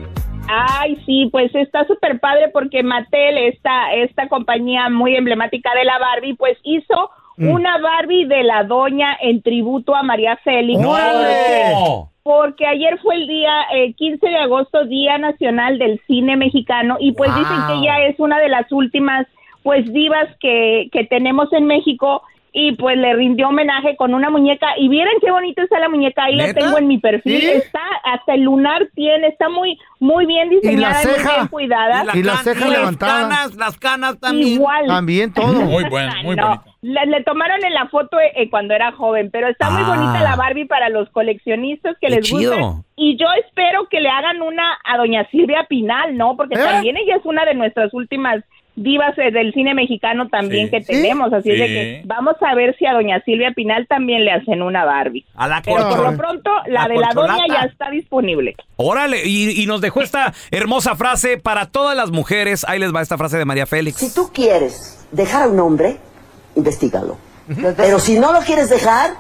Ay, 0.54 1.02
sí, 1.06 1.30
pues 1.32 1.54
está 1.56 1.86
súper 1.86 2.20
padre 2.20 2.50
porque 2.52 2.84
Mattel, 2.84 3.38
esta, 3.38 3.94
esta 3.94 4.28
compañía 4.28 4.90
muy 4.90 5.16
emblemática 5.16 5.70
de 5.76 5.86
la 5.86 5.98
Barbie, 6.00 6.36
pues 6.36 6.58
hizo 6.64 7.10
Mm. 7.38 7.50
una 7.50 7.78
Barbie 7.80 8.26
de 8.26 8.44
la 8.44 8.64
doña 8.64 9.18
en 9.22 9.42
tributo 9.42 9.96
a 9.96 10.04
María 10.04 10.38
Félix. 10.44 10.84
¡Órale! 10.86 11.74
Porque 12.24 12.68
ayer 12.68 13.00
fue 13.00 13.16
el 13.16 13.28
día 13.28 13.52
eh, 13.74 13.94
15 13.94 14.28
de 14.28 14.38
agosto, 14.38 14.86
Día 14.86 15.18
Nacional 15.18 15.80
del 15.80 16.00
Cine 16.06 16.36
Mexicano, 16.38 16.98
y 17.00 17.14
pues 17.14 17.32
Wow. 17.32 17.40
dicen 17.40 17.58
que 17.68 17.74
ella 17.80 18.06
es 18.06 18.20
una 18.20 18.38
de 18.40 18.50
las 18.50 18.72
últimas 18.72 19.26
pues 19.64 19.92
divas 19.92 20.28
que, 20.40 20.90
que 20.92 21.04
tenemos 21.06 21.52
en 21.54 21.66
México 21.66 22.22
y 22.54 22.74
pues 22.74 22.98
le 22.98 23.14
rindió 23.16 23.48
homenaje 23.48 23.96
con 23.96 24.14
una 24.14 24.30
muñeca 24.30 24.68
y 24.78 24.90
vieron 24.90 25.14
qué 25.22 25.32
bonita 25.32 25.64
está 25.64 25.80
la 25.80 25.88
muñeca 25.88 26.26
ahí 26.26 26.36
la 26.36 26.54
tengo 26.54 26.78
en 26.78 26.88
mi 26.88 26.98
perfil 26.98 27.40
¿Sí? 27.40 27.48
está 27.50 27.80
hasta 28.04 28.34
el 28.34 28.42
lunar 28.42 28.90
tiene 28.94 29.28
está 29.28 29.48
muy 29.48 29.80
muy 30.02 30.26
bien 30.26 30.50
diseñada 30.50 30.76
¿Y 31.02 31.06
la 31.06 31.10
muy 31.12 31.20
ceja? 31.20 31.36
bien 31.36 31.48
cuidada 31.48 32.06
Y 32.14 32.24
la 32.24 32.38
ceja 32.38 32.66
Pues, 32.66 32.78
levantada. 32.78 33.22
Canas, 33.30 33.56
las 33.56 33.78
canas 33.78 34.20
también. 34.20 34.48
igual 34.50 34.86
También 34.88 35.34
todo. 35.34 35.54
Muy 35.62 35.84
bueno, 35.90 36.12
muy 36.24 36.36
no, 36.36 36.48
bonito. 36.48 36.64
Le, 36.82 37.06
le 37.06 37.24
tomaron 37.24 37.64
en 37.64 37.74
la 37.74 37.88
foto 37.88 38.20
eh, 38.20 38.32
eh, 38.36 38.50
cuando 38.50 38.74
era 38.74 38.92
joven, 38.94 39.30
pero 39.32 39.48
está 39.48 39.70
muy 39.70 39.84
Ah. 39.86 39.96
bonita 39.96 40.24
la 40.24 40.36
Barbie 40.36 40.66
para 40.66 40.90
los 40.90 41.08
coleccionistas 41.12 41.96
que 42.02 42.08
Qué 42.08 42.16
les 42.16 42.26
chido. 42.26 42.58
gusta. 42.58 42.84
Y 42.98 43.16
yo 43.18 43.28
espero 43.46 43.88
que 43.90 44.02
le 44.02 44.10
hagan 44.10 44.42
una 44.42 44.78
a 44.84 44.98
doña 44.98 45.26
Silvia 45.32 45.66
Pinal, 45.70 46.18
¿no? 46.18 46.36
Porque 46.36 46.56
¿Eh? 46.56 46.64
también 46.64 46.98
ella 46.98 47.16
es 47.18 47.26
una 47.26 47.46
de 47.46 47.54
nuestras 47.54 47.94
últimas 47.94 48.44
divas 48.84 49.18
eh, 49.18 49.32
del 49.32 49.54
cine 49.54 49.74
mexicano 49.74 50.28
también 50.30 50.66
Sí. 50.66 50.72
que 50.72 50.82
tenemos, 50.82 51.32
así 51.34 51.52
es 51.52 51.60
de 51.60 51.68
Sí. 51.68 51.74
que 51.74 52.02
vamos 52.06 52.36
a 52.42 52.56
ver 52.56 52.76
si 52.78 52.86
a 52.86 52.94
doña 52.94 53.22
Silvia 53.26 53.52
Pinal 53.56 53.88
también 53.88 54.26
le 54.26 54.32
hacen 54.32 54.62
una 54.62 54.86
Barbie. 54.86 55.26
A 55.36 55.48
la 55.48 55.62
Pero 55.62 55.90
por 55.90 56.00
lo 56.12 56.18
pronto, 56.18 56.50
la, 56.68 56.84
La 56.84 56.88
de 56.88 56.98
la 57.00 57.10
doña 57.14 57.46
ya 57.48 57.62
está 57.68 57.90
disponible. 57.90 58.56
Órale, 58.78 59.22
y, 59.26 59.62
y 59.62 59.66
nos 59.66 59.82
dejó 59.82 60.02
esta 60.02 60.34
hermosa 60.52 60.96
frase 60.96 61.38
para 61.38 61.68
todas 61.68 61.96
las 61.96 62.12
mujeres. 62.12 62.66
Ahí 62.68 62.80
les 62.80 62.94
va 62.94 63.02
esta 63.02 63.18
frase 63.18 63.38
de 63.38 63.46
María 63.46 63.66
Félix. 63.66 63.98
Si 63.98 64.14
tú 64.14 64.30
quieres 64.34 65.08
dejar 65.12 65.44
a 65.44 65.48
un 65.48 65.60
hombre, 65.60 65.98
investigalo. 66.56 67.18
Pero 67.78 68.00
si 68.00 68.18
no 68.20 68.32
lo 68.34 68.40
quieres 68.40 68.70
dejar, 68.70 69.12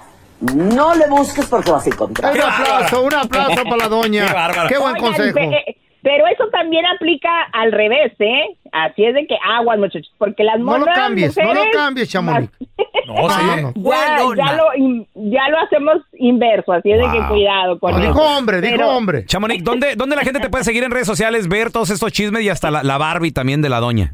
no 0.56 0.95
le 0.95 1.08
busques 1.08 1.45
porque 1.45 1.71
vas 1.71 1.86
a 1.86 1.89
encontrar. 1.89 2.34
Un 2.34 2.41
aplauso, 2.41 3.04
un 3.04 3.13
aplauso 3.13 3.63
para 3.63 3.78
la 3.78 3.88
doña. 3.89 4.26
Qué 4.67 4.78
buen 4.78 4.95
Oigan, 4.95 5.02
consejo. 5.02 5.34
pe- 5.36 5.45
eh, 5.69 5.78
pero 6.02 6.26
eso 6.28 6.48
también 6.52 6.86
aplica 6.86 7.30
al 7.54 7.72
revés, 7.72 8.14
¿eh? 8.20 8.56
Así 8.72 9.04
es 9.06 9.14
de 9.14 9.28
que 9.28 9.38
aguas, 9.44 9.78
muchachos, 9.80 10.12
porque 10.18 10.44
las 10.44 10.60
No 10.60 10.78
lo 10.78 10.86
cambies, 10.86 11.36
no 11.38 11.54
lo 11.54 11.64
cambies, 11.74 12.10
Chamonix. 12.10 12.50
No, 13.06 13.28
No, 13.28 13.30
sí. 13.30 13.46
no. 13.62 13.74
Ya, 13.92 14.18
ya 14.46 14.54
lo, 14.56 14.64
ya 15.16 15.50
lo 15.50 15.60
hacemos 15.60 15.98
inverso, 16.18 16.72
así 16.72 16.92
es 16.92 16.98
de 17.00 17.06
que 17.12 17.28
cuidado 17.28 17.78
con 17.80 17.92
eso. 17.92 18.02
dijo 18.02 18.22
hombre, 18.22 18.62
dijo 18.62 18.76
Pero- 18.78 18.90
hombre. 18.90 19.26
Chamonix, 19.26 19.64
¿dónde, 19.64 19.96
¿dónde 19.96 20.16
la 20.16 20.24
gente 20.24 20.40
te 20.40 20.50
puede 20.50 20.64
seguir 20.64 20.84
en 20.84 20.92
redes 20.92 21.08
sociales, 21.08 21.48
ver 21.50 21.72
todos 21.72 21.90
estos 21.90 22.12
chismes 22.12 22.44
y 22.44 22.50
hasta 22.50 22.72
la, 22.72 22.84
la 22.84 22.98
Barbie 22.98 23.32
también 23.32 23.62
de 23.62 23.70
la 23.70 23.80
doña? 23.80 24.14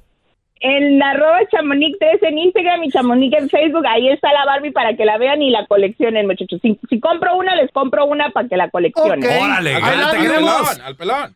En 0.59 1.03
arroba 1.03 1.37
chamonix 1.51 1.99
3 1.99 2.23
en 2.23 2.37
Instagram 2.39 2.83
y 2.83 2.89
chamonix 2.89 3.37
en 3.37 3.47
Facebook, 3.47 3.85
ahí 3.85 4.09
está 4.09 4.33
la 4.33 4.43
Barbie 4.43 4.71
para 4.71 4.95
que 4.95 5.05
la 5.05 5.19
vean 5.19 5.39
y 5.43 5.51
la 5.51 5.67
coleccionen, 5.67 6.25
muchachos. 6.25 6.59
Si, 6.63 6.79
si 6.89 6.99
compro 6.99 7.37
una, 7.37 7.55
les 7.55 7.71
compro 7.71 8.05
una 8.07 8.31
para 8.31 8.47
que 8.49 8.57
la 8.57 8.67
coleccionen. 8.71 9.23
Órale, 9.23 9.75
Al. 9.75 10.17
Pelón, 10.17 10.81
al 10.83 10.95
pelón. 10.95 11.35